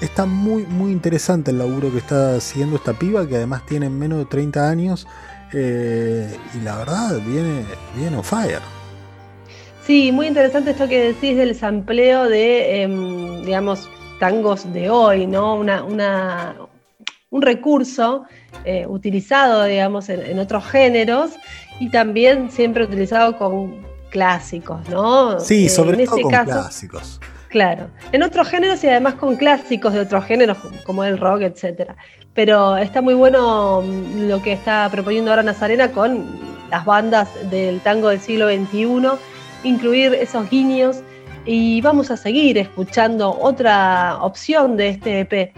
está 0.01 0.25
muy, 0.25 0.63
muy 0.65 0.91
interesante 0.91 1.51
el 1.51 1.59
laburo 1.59 1.91
que 1.91 1.99
está 1.99 2.35
haciendo 2.35 2.75
esta 2.77 2.93
piba, 2.93 3.27
que 3.27 3.35
además 3.35 3.65
tiene 3.65 3.89
menos 3.89 4.19
de 4.19 4.25
30 4.25 4.69
años. 4.69 5.07
eh, 5.53 6.27
y 6.59 6.63
la 6.63 6.75
verdad, 6.77 7.21
viene, 7.25 7.63
viene 7.95 8.17
on 8.17 8.23
fire. 8.23 8.59
Sí, 9.85 10.11
muy 10.11 10.27
interesante 10.27 10.71
esto 10.71 10.89
que 10.89 10.99
decís 11.13 11.37
del 11.37 11.55
sampleo 11.55 12.27
de, 12.27 12.81
em, 12.81 13.45
digamos, 13.45 13.89
tangos 14.19 14.71
de 14.73 14.89
hoy, 14.89 15.25
¿no? 15.25 15.55
Una, 15.55 15.83
un 17.29 17.41
recurso 17.41 18.23
eh, 18.65 18.85
utilizado, 18.87 19.63
digamos, 19.63 20.09
en 20.09 20.37
otros 20.39 20.65
géneros 20.65 21.31
y 21.79 21.89
también 21.89 22.49
siempre 22.51 22.83
utilizado 22.83 23.37
con 23.37 23.85
clásicos, 24.09 24.87
¿no? 24.89 25.39
Sí, 25.39 25.65
Eh, 25.65 25.69
sobre 25.69 25.99
en 25.99 26.05
todo 26.05 26.15
ese 26.15 26.23
con 26.23 26.31
caso, 26.31 26.51
clásicos. 26.51 27.19
Claro, 27.49 27.87
en 28.11 28.23
otros 28.23 28.47
géneros 28.49 28.83
y 28.83 28.87
además 28.87 29.15
con 29.15 29.35
clásicos 29.37 29.93
de 29.93 30.01
otros 30.01 30.25
géneros 30.25 30.57
como 30.85 31.03
el 31.03 31.17
rock, 31.17 31.41
etcétera. 31.41 31.95
Pero 32.33 32.77
está 32.77 33.01
muy 33.01 33.13
bueno 33.13 33.81
mm, 33.81 34.27
lo 34.27 34.41
que 34.41 34.53
está 34.53 34.89
proponiendo 34.91 35.31
ahora 35.31 35.43
Nazarena 35.43 35.91
con 35.91 36.25
las 36.69 36.85
bandas 36.85 37.29
del 37.49 37.79
tango 37.79 38.09
del 38.09 38.19
siglo 38.19 38.47
XXI, 38.47 39.17
incluir 39.63 40.13
esos 40.13 40.49
guiños 40.49 41.01
y 41.45 41.79
vamos 41.81 42.11
a 42.11 42.17
seguir 42.17 42.57
escuchando 42.57 43.31
otra 43.39 44.17
opción 44.21 44.75
de 44.75 44.89
este 44.89 45.21
EP. 45.21 45.53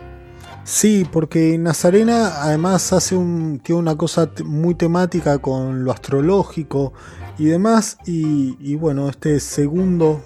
Sí, 0.69 1.03
porque 1.11 1.57
Nazarena 1.57 2.43
además 2.43 2.93
hace 2.93 3.15
tiene 3.63 3.79
una 3.81 3.95
cosa 3.95 4.29
muy 4.45 4.75
temática 4.75 5.39
con 5.39 5.83
lo 5.83 5.91
astrológico 5.91 6.93
y 7.39 7.45
demás. 7.45 7.97
Y, 8.05 8.55
y 8.59 8.75
bueno, 8.75 9.09
este 9.09 9.39
segundo 9.39 10.23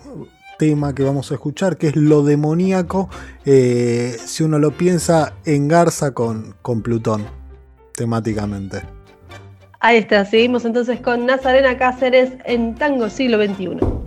tema 0.60 0.94
que 0.94 1.04
vamos 1.04 1.32
a 1.32 1.36
escuchar, 1.36 1.78
que 1.78 1.88
es 1.88 1.96
lo 1.96 2.24
demoníaco, 2.24 3.10
eh, 3.46 4.18
si 4.26 4.44
uno 4.44 4.60
lo 4.60 4.72
piensa, 4.72 5.34
engarza 5.46 6.14
con, 6.14 6.56
con 6.62 6.82
Plutón, 6.82 7.26
temáticamente. 7.96 8.82
Ahí 9.80 9.96
está, 9.96 10.26
seguimos 10.26 10.66
entonces 10.66 11.00
con 11.00 11.26
Nazarena 11.26 11.78
Cáceres 11.78 12.34
en 12.44 12.76
Tango 12.76 13.10
Siglo 13.10 13.42
XXI. 13.42 14.03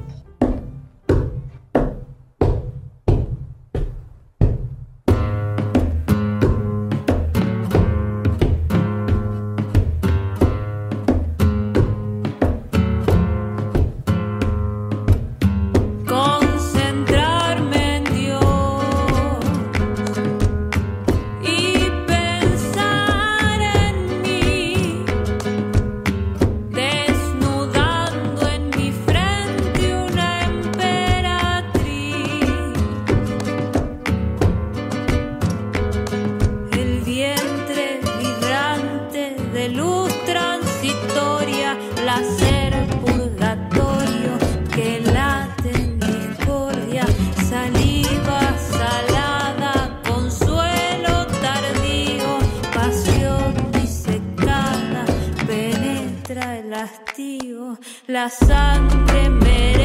La 58.17 58.31
sangre 58.31 59.29
merece 59.29 59.76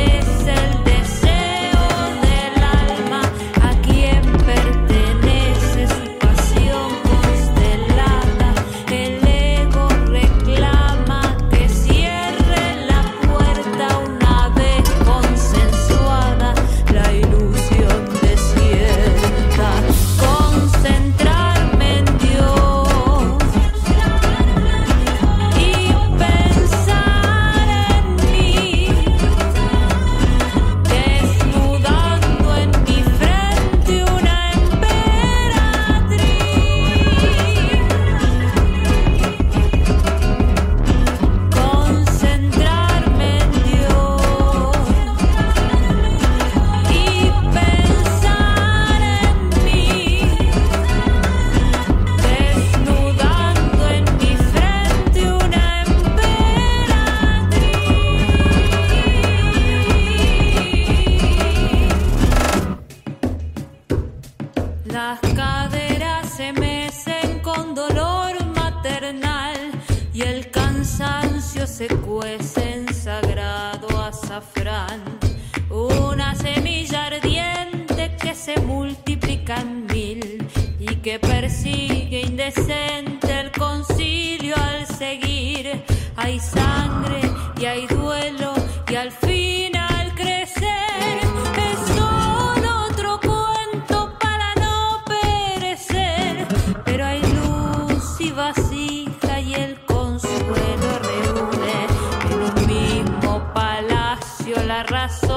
la 104.90 105.31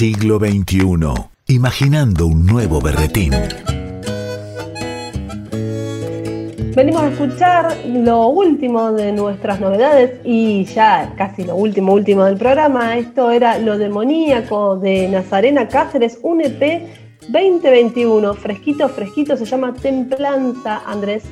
siglo 0.00 0.38
XXI. 0.38 0.80
Imaginando 1.48 2.26
un 2.26 2.46
nuevo 2.46 2.80
berretín. 2.80 3.32
Venimos 6.74 7.02
a 7.02 7.08
escuchar 7.10 7.76
lo 7.86 8.28
último 8.28 8.92
de 8.92 9.12
nuestras 9.12 9.60
novedades 9.60 10.18
y 10.24 10.64
ya 10.64 11.12
casi 11.18 11.44
lo 11.44 11.54
último 11.54 11.92
último 11.92 12.24
del 12.24 12.38
programa. 12.38 12.96
Esto 12.96 13.30
era 13.30 13.58
Lo 13.58 13.76
Demoníaco 13.76 14.76
de 14.76 15.06
Nazarena 15.06 15.68
Cáceres, 15.68 16.18
un 16.22 16.40
EP 16.40 16.80
2021, 17.28 18.32
fresquito, 18.32 18.88
fresquito, 18.88 19.36
se 19.36 19.44
llama 19.44 19.74
Templanza, 19.74 20.80
Andrés. 20.86 21.24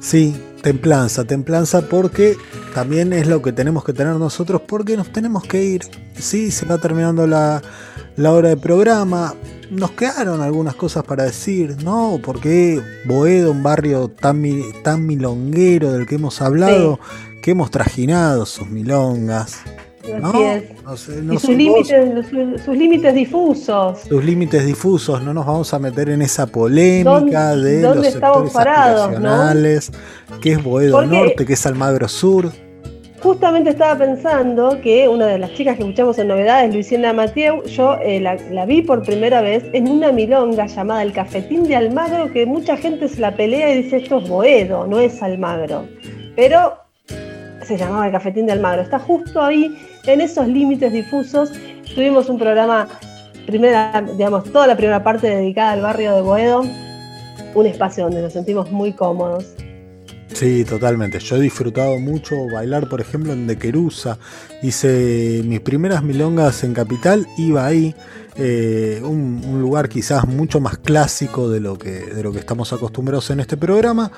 Sí, 0.00 0.34
templanza, 0.66 1.24
templanza 1.24 1.82
porque 1.82 2.36
también 2.74 3.12
es 3.12 3.28
lo 3.28 3.40
que 3.40 3.52
tenemos 3.52 3.84
que 3.84 3.92
tener 3.92 4.16
nosotros 4.16 4.62
porque 4.66 4.96
nos 4.96 5.12
tenemos 5.12 5.44
que 5.44 5.62
ir. 5.62 5.82
Sí, 6.18 6.50
se 6.50 6.66
va 6.66 6.76
terminando 6.78 7.24
la, 7.28 7.62
la 8.16 8.32
hora 8.32 8.48
de 8.48 8.56
programa. 8.56 9.32
Nos 9.70 9.92
quedaron 9.92 10.40
algunas 10.40 10.74
cosas 10.74 11.04
para 11.04 11.22
decir, 11.22 11.76
¿no? 11.84 12.18
Porque 12.20 12.82
Boedo, 13.04 13.52
un 13.52 13.62
barrio 13.62 14.08
tan 14.08 14.40
milonguero 15.06 15.92
del 15.92 16.04
que 16.04 16.16
hemos 16.16 16.42
hablado, 16.42 16.98
que 17.42 17.52
hemos 17.52 17.70
trajinado 17.70 18.44
sus 18.44 18.68
milongas. 18.68 19.58
¿No? 20.20 20.32
No 21.22 21.34
y 21.34 21.38
sus 21.38 21.50
límites, 21.50 22.26
sus, 22.30 22.62
sus 22.62 22.76
límites 22.76 23.14
difusos. 23.14 24.00
sus 24.08 24.24
límites 24.24 24.64
difusos, 24.66 25.22
no 25.22 25.34
nos 25.34 25.46
vamos 25.46 25.72
a 25.74 25.78
meter 25.78 26.08
en 26.10 26.22
esa 26.22 26.46
polémica 26.46 27.50
¿Dónde- 27.54 27.70
de 27.70 27.80
dónde 27.82 28.02
los 28.04 28.12
sectores 28.12 28.52
parados, 28.52 29.20
no? 29.20 30.40
que 30.40 30.52
es 30.52 30.62
Boedo 30.62 30.92
Porque- 31.00 31.16
Norte, 31.16 31.44
que 31.46 31.52
es 31.52 31.66
Almagro 31.66 32.08
Sur. 32.08 32.50
Justamente 33.22 33.70
estaba 33.70 33.98
pensando 33.98 34.78
que 34.82 35.08
una 35.08 35.26
de 35.26 35.38
las 35.38 35.52
chicas 35.54 35.76
que 35.76 35.82
escuchamos 35.82 36.18
en 36.18 36.28
novedades, 36.28 36.72
Luisiana 36.72 37.12
Mateu, 37.12 37.64
yo 37.64 37.96
eh, 38.02 38.20
la, 38.20 38.36
la 38.52 38.66
vi 38.66 38.82
por 38.82 39.02
primera 39.02 39.40
vez 39.40 39.64
en 39.72 39.88
una 39.88 40.12
milonga 40.12 40.66
llamada 40.66 41.02
El 41.02 41.12
Cafetín 41.12 41.64
de 41.64 41.74
Almagro, 41.76 42.30
que 42.32 42.44
mucha 42.46 42.76
gente 42.76 43.08
se 43.08 43.18
la 43.20 43.34
pelea 43.34 43.72
y 43.74 43.82
dice 43.82 43.96
esto 43.96 44.18
es 44.18 44.28
Boedo, 44.28 44.86
no 44.86 45.00
es 45.00 45.22
Almagro. 45.22 45.86
Pero 46.36 46.74
se 47.66 47.76
llamaba 47.76 48.06
El 48.06 48.12
Cafetín 48.12 48.46
de 48.46 48.52
Almagro. 48.52 48.82
Está 48.82 48.98
justo 49.00 49.42
ahí, 49.42 49.76
en 50.06 50.20
esos 50.20 50.48
límites 50.48 50.92
difusos. 50.92 51.50
Tuvimos 51.94 52.28
un 52.28 52.38
programa, 52.38 52.88
primera, 53.46 54.04
digamos, 54.16 54.44
toda 54.52 54.66
la 54.66 54.76
primera 54.76 55.02
parte 55.02 55.28
dedicada 55.28 55.72
al 55.72 55.80
barrio 55.82 56.14
de 56.14 56.22
Boedo, 56.22 56.64
un 57.54 57.66
espacio 57.66 58.04
donde 58.04 58.22
nos 58.22 58.32
sentimos 58.32 58.70
muy 58.70 58.92
cómodos. 58.92 59.44
Sí, 60.32 60.64
totalmente. 60.64 61.18
Yo 61.18 61.36
he 61.36 61.40
disfrutado 61.40 61.98
mucho 61.98 62.34
bailar, 62.52 62.88
por 62.88 63.00
ejemplo, 63.00 63.32
en 63.32 63.46
De 63.46 63.56
Querusa. 63.56 64.18
Hice 64.62 65.40
mis 65.44 65.60
primeras 65.60 66.02
milongas 66.02 66.62
en 66.64 66.74
Capital, 66.74 67.26
iba 67.38 67.64
ahí. 67.64 67.94
eh, 68.38 69.00
un, 69.02 69.42
un 69.44 69.60
lugar 69.60 69.88
quizás 69.88 70.26
mucho 70.26 70.60
más 70.60 70.78
clásico 70.78 71.48
de 71.48 71.60
lo, 71.60 71.78
que, 71.78 71.90
de 71.90 72.22
lo 72.22 72.32
que 72.32 72.38
estamos 72.38 72.72
acostumbrados 72.72 73.30
en 73.30 73.40
este 73.40 73.56
programa, 73.56 74.10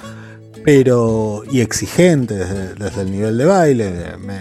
pero 0.68 1.44
y 1.50 1.62
exigente 1.62 2.34
desde, 2.34 3.00
el 3.00 3.10
nivel 3.10 3.38
de 3.38 3.46
baile. 3.46 4.16
Me, 4.18 4.38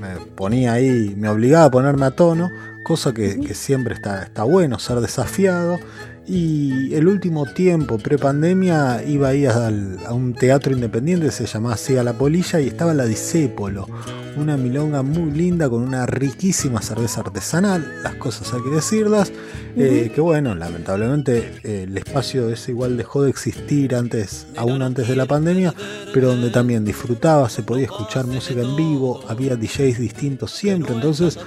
me 0.00 0.16
ponía 0.34 0.72
ahí, 0.72 1.14
me 1.16 1.28
obligaba 1.28 1.66
a 1.66 1.70
ponerme 1.70 2.06
a 2.06 2.10
tono, 2.10 2.50
cosa 2.82 3.14
que, 3.14 3.38
que 3.38 3.54
siempre 3.54 3.94
está, 3.94 4.20
está 4.24 4.42
bueno, 4.42 4.80
ser 4.80 4.98
desafiado. 4.98 5.78
Y 6.26 6.94
el 6.94 7.08
último 7.08 7.44
tiempo, 7.46 7.98
pre-pandemia, 7.98 9.02
iba 9.04 9.28
ahí 9.28 9.46
al- 9.46 9.98
a 10.06 10.12
un 10.12 10.32
teatro 10.34 10.72
independiente, 10.72 11.30
se 11.32 11.46
llamaba 11.46 11.76
Siga 11.76 12.04
la 12.04 12.12
Polilla, 12.12 12.60
y 12.60 12.68
estaba 12.68 12.94
la 12.94 13.04
Disépolo, 13.04 13.88
una 14.36 14.56
milonga 14.56 15.02
muy 15.02 15.32
linda 15.32 15.68
con 15.68 15.82
una 15.82 16.06
riquísima 16.06 16.82
cerveza 16.82 17.22
artesanal, 17.22 17.84
las 18.04 18.14
cosas 18.14 18.52
hay 18.54 18.62
que 18.62 18.70
decirlas, 18.70 19.32
eh, 19.76 20.12
que 20.14 20.20
bueno, 20.20 20.54
lamentablemente 20.54 21.50
eh, 21.64 21.84
el 21.88 21.96
espacio 21.96 22.48
ese 22.50 22.70
igual 22.70 22.96
dejó 22.96 23.22
de 23.24 23.30
existir 23.30 23.96
antes, 23.96 24.46
aún 24.56 24.82
antes 24.82 25.08
de 25.08 25.16
la 25.16 25.26
pandemia, 25.26 25.74
pero 26.14 26.28
donde 26.28 26.50
también 26.50 26.84
disfrutaba, 26.84 27.48
se 27.48 27.64
podía 27.64 27.86
escuchar 27.86 28.26
música 28.26 28.60
en 28.60 28.76
vivo, 28.76 29.20
había 29.28 29.56
DJs 29.56 29.98
distintos 29.98 30.52
siempre, 30.52 30.94
entonces 30.94 31.38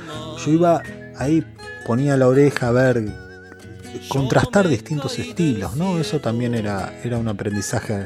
yo 0.46 0.52
iba 0.52 0.82
ahí, 1.18 1.46
ponía 1.86 2.18
la 2.18 2.28
oreja 2.28 2.68
a 2.68 2.72
ver 2.72 3.06
contrastar 4.08 4.68
distintos 4.68 5.20
estilos, 5.20 5.76
¿no? 5.76 6.00
Eso 6.00 6.20
también 6.20 6.56
era, 6.56 7.00
era 7.04 7.18
un 7.18 7.28
aprendizaje 7.28 8.06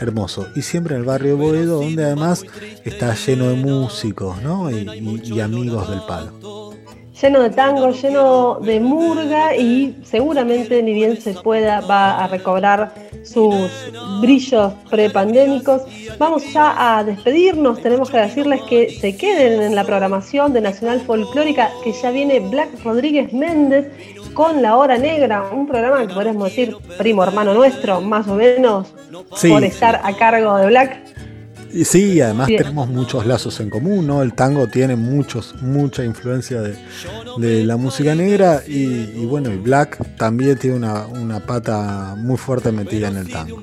hermoso. 0.00 0.48
Y 0.54 0.62
siempre 0.62 0.94
en 0.94 1.00
el 1.00 1.06
barrio 1.06 1.36
Boedo, 1.36 1.80
donde 1.80 2.04
además 2.04 2.44
está 2.84 3.14
lleno 3.14 3.48
de 3.48 3.56
músicos, 3.56 4.42
¿no? 4.42 4.70
Y 4.70 5.40
amigos 5.40 5.88
del 5.90 6.00
palo. 6.02 6.73
Lleno 7.20 7.42
de 7.42 7.50
tango, 7.50 7.90
lleno 7.90 8.58
de 8.60 8.80
murga 8.80 9.56
y 9.56 9.96
seguramente 10.02 10.82
ni 10.82 10.94
bien 10.94 11.20
se 11.20 11.34
pueda 11.34 11.80
va 11.80 12.24
a 12.24 12.28
recobrar 12.28 12.92
sus 13.24 13.54
brillos 14.20 14.72
prepandémicos. 14.90 15.82
Vamos 16.18 16.52
ya 16.52 16.96
a 16.98 17.04
despedirnos, 17.04 17.80
tenemos 17.80 18.10
que 18.10 18.18
decirles 18.18 18.60
que 18.62 18.90
se 18.90 19.16
queden 19.16 19.62
en 19.62 19.74
la 19.74 19.84
programación 19.84 20.52
de 20.52 20.60
Nacional 20.60 21.00
Folclórica, 21.00 21.70
que 21.82 21.92
ya 21.92 22.10
viene 22.10 22.40
Black 22.40 22.68
Rodríguez 22.82 23.32
Méndez 23.32 23.90
con 24.34 24.62
La 24.62 24.76
Hora 24.76 24.98
Negra, 24.98 25.44
un 25.52 25.66
programa 25.66 26.06
que 26.06 26.12
podríamos 26.12 26.44
decir 26.44 26.76
primo 26.98 27.22
hermano 27.22 27.54
nuestro, 27.54 28.00
más 28.00 28.26
o 28.26 28.34
menos, 28.34 28.92
Sí, 29.36 29.48
por 29.48 29.64
estar 29.64 30.00
a 30.02 30.12
cargo 30.16 30.56
de 30.56 30.66
Black. 30.66 31.03
Y 31.74 31.84
sí, 31.84 32.20
además 32.20 32.46
tenemos 32.46 32.88
muchos 32.88 33.26
lazos 33.26 33.58
en 33.58 33.68
común, 33.68 34.06
¿no? 34.06 34.22
El 34.22 34.32
tango 34.34 34.68
tiene 34.68 34.94
muchos, 34.94 35.60
mucha 35.60 36.04
influencia 36.04 36.60
de, 36.60 36.76
de 37.38 37.64
la 37.64 37.76
música 37.76 38.14
negra 38.14 38.62
y, 38.64 38.84
y 38.84 39.26
bueno, 39.26 39.52
y 39.52 39.56
Black 39.56 39.98
también 40.16 40.56
tiene 40.56 40.76
una, 40.76 41.06
una 41.06 41.40
pata 41.40 42.14
muy 42.16 42.36
fuerte 42.36 42.70
metida 42.70 43.08
en 43.08 43.16
el 43.16 43.28
tango. 43.28 43.60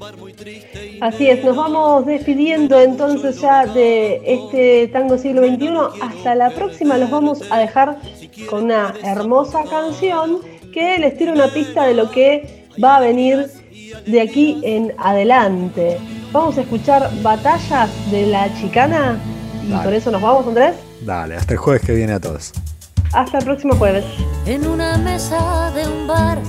Así 0.99 1.27
es, 1.27 1.43
nos 1.45 1.55
vamos 1.55 2.05
despidiendo 2.05 2.79
entonces 2.79 3.39
ya 3.39 3.65
de 3.65 4.21
este 4.25 4.89
Tango 4.89 5.17
Siglo 5.17 5.47
XXI. 5.47 5.69
Hasta 6.01 6.35
la 6.35 6.49
próxima 6.49 6.97
los 6.97 7.09
vamos 7.09 7.39
a 7.49 7.59
dejar 7.59 7.97
con 8.49 8.65
una 8.65 8.93
hermosa 9.03 9.63
canción 9.69 10.39
que 10.73 10.99
les 10.99 11.17
tira 11.17 11.31
una 11.31 11.47
pista 11.47 11.87
de 11.87 11.93
lo 11.93 12.11
que 12.11 12.67
va 12.83 12.97
a 12.97 12.99
venir 12.99 13.47
de 14.05 14.21
aquí 14.21 14.59
en 14.63 14.93
adelante. 14.97 15.97
Vamos 16.31 16.57
a 16.57 16.61
escuchar 16.61 17.09
Batallas 17.21 17.89
de 18.09 18.25
la 18.27 18.53
Chicana 18.55 19.19
y 19.65 19.69
Dale. 19.69 19.83
con 19.83 19.93
eso 19.93 20.11
nos 20.11 20.21
vamos, 20.21 20.47
Andrés. 20.47 20.75
Dale, 21.01 21.35
hasta 21.35 21.53
el 21.53 21.59
jueves 21.59 21.81
que 21.81 21.93
viene 21.93 22.13
a 22.13 22.19
todos. 22.21 22.53
Hasta 23.13 23.39
el 23.39 23.43
próximo 23.43 23.75
jueves. 23.75 24.05
En 24.45 24.65
una 24.65 24.97
mesa 24.97 25.71
de 25.71 25.85
un 25.85 26.07
bar, 26.07 26.39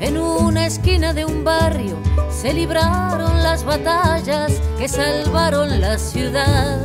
en 0.00 0.18
una 0.18 0.66
esquina 0.66 1.14
de 1.14 1.24
un 1.24 1.44
barrio, 1.44 1.96
se 2.30 2.52
libraron 2.52 3.42
las 3.44 3.62
batallas 3.64 4.52
que 4.76 4.88
salvaron 4.88 5.80
la 5.80 5.96
ciudad. 5.98 6.80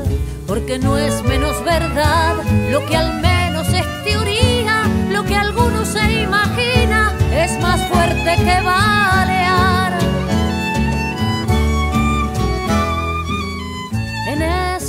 Porque 0.45 0.77
no 0.77 0.99
es 0.99 1.23
menos 1.23 1.63
verdad 1.65 2.35
lo 2.69 2.85
que 2.85 2.95
al 2.95 3.19
menos 3.21 3.67
es 3.69 3.85
teoría, 4.03 4.83
lo 5.11 5.23
que 5.23 5.35
algunos 5.35 5.87
se 5.87 6.21
imagina 6.21 7.11
es 7.33 7.59
más 7.59 7.81
fuerte 7.89 8.35
que 8.37 8.61
balear. 8.61 9.04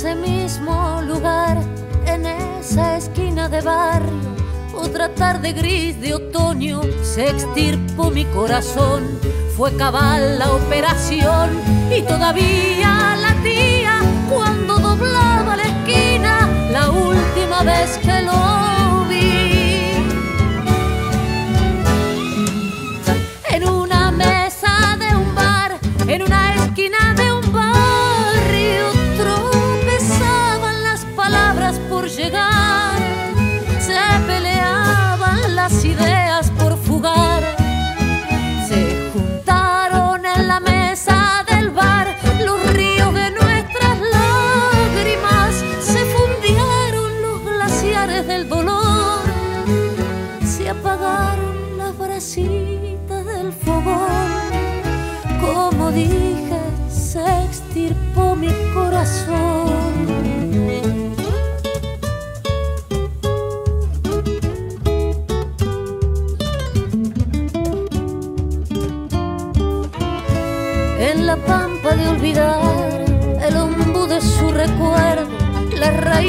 Ese 0.07 0.15
mismo 0.15 1.01
lugar, 1.01 1.57
en 2.05 2.25
esa 2.25 2.95
esquina 2.95 3.49
de 3.49 3.59
barrio, 3.59 4.35
otra 4.73 5.13
tarde 5.13 5.51
gris 5.51 5.99
de 5.99 6.13
otoño 6.13 6.81
se 7.03 7.27
extirpó 7.27 8.09
mi 8.09 8.23
corazón. 8.25 9.03
Fue 9.57 9.75
cabal 9.75 10.39
la 10.39 10.53
operación 10.53 11.49
y 11.93 12.01
todavía 12.03 13.17
latía 13.19 13.99
cuando 14.29 14.77
doblaba 14.77 15.57
la 15.57 15.63
esquina 15.63 16.47
la 16.71 16.89
última 16.89 17.63
vez 17.63 17.97
que 17.97 18.21
lo 18.21 19.05
vi. 19.09 19.91
En 23.49 23.67
una 23.67 24.11
mesa 24.11 24.95
de 24.97 25.15
un 25.17 25.35
bar, 25.35 25.77
en 26.07 26.21
una 26.21 26.46
Yeah. 35.99 36.36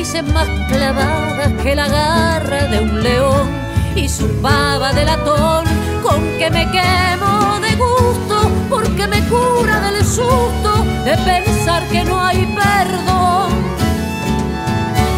Más 0.09 0.49
clavadas 0.69 1.53
que 1.63 1.77
la 1.77 1.87
garra 1.87 2.65
de 2.67 2.81
un 2.81 3.03
león 3.03 3.47
y 3.95 4.09
su 4.09 4.27
baba 4.41 4.91
de 4.95 5.05
latón 5.05 5.67
con 6.03 6.23
que 6.39 6.51
me 6.51 6.65
quemo 6.71 7.61
de 7.61 7.77
gusto 7.77 8.51
porque 8.71 9.07
me 9.07 9.21
cura 9.29 9.81
del 9.81 10.03
susto 10.03 10.83
de 11.05 11.15
pensar 11.27 11.87
que 11.89 12.05
no 12.05 12.19
hay 12.19 12.39
perdón. 12.57 13.53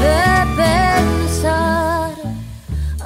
De 0.01 0.57
pensar 0.61 2.11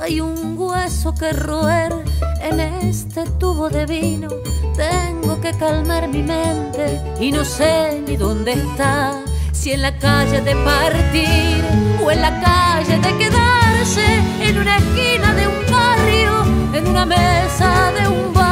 hay 0.00 0.20
un 0.20 0.56
hueso 0.56 1.14
que 1.14 1.34
roer 1.34 1.92
en 2.40 2.60
este 2.60 3.24
tubo 3.38 3.68
de 3.68 3.84
vino. 3.84 4.28
Tengo 4.74 5.38
que 5.38 5.52
calmar 5.52 6.08
mi 6.08 6.22
mente 6.22 6.98
y 7.20 7.30
no 7.30 7.44
sé 7.44 8.02
ni 8.06 8.16
dónde 8.16 8.52
está 8.52 9.23
si 9.64 9.72
en 9.72 9.80
la 9.80 9.96
calle 9.98 10.42
de 10.42 10.54
partir 10.56 11.64
o 12.04 12.10
en 12.10 12.20
la 12.20 12.38
calle 12.38 12.98
de 12.98 13.16
quedarse 13.16 14.04
en 14.42 14.58
una 14.58 14.76
esquina 14.76 15.32
de 15.32 15.48
un 15.48 15.64
barrio 15.72 16.32
en 16.74 16.86
una 16.86 17.06
mesa 17.06 17.90
de 17.92 18.08
un 18.08 18.34
bar 18.34 18.43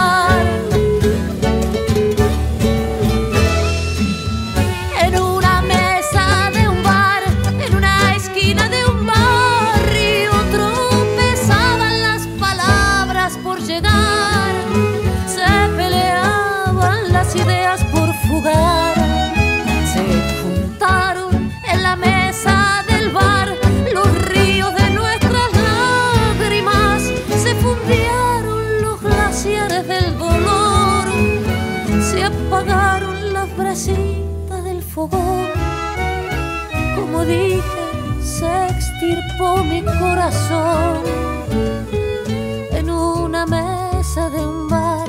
en 42.73 42.91
una 42.91 43.47
mesa 43.47 44.31
de 44.31 44.47
un 44.47 44.69
bar 44.69 45.09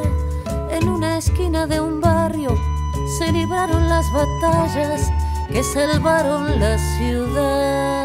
en 0.72 0.88
una 0.88 1.18
esquina 1.18 1.66
de 1.68 1.80
un 1.80 2.00
barrio 2.00 2.56
se 3.18 3.32
libraron 3.32 3.89
las 3.89 4.06
batallas 4.14 5.12
que 5.52 5.64
salvaron 5.64 6.60
la 6.60 6.78
ciudad. 6.98 8.03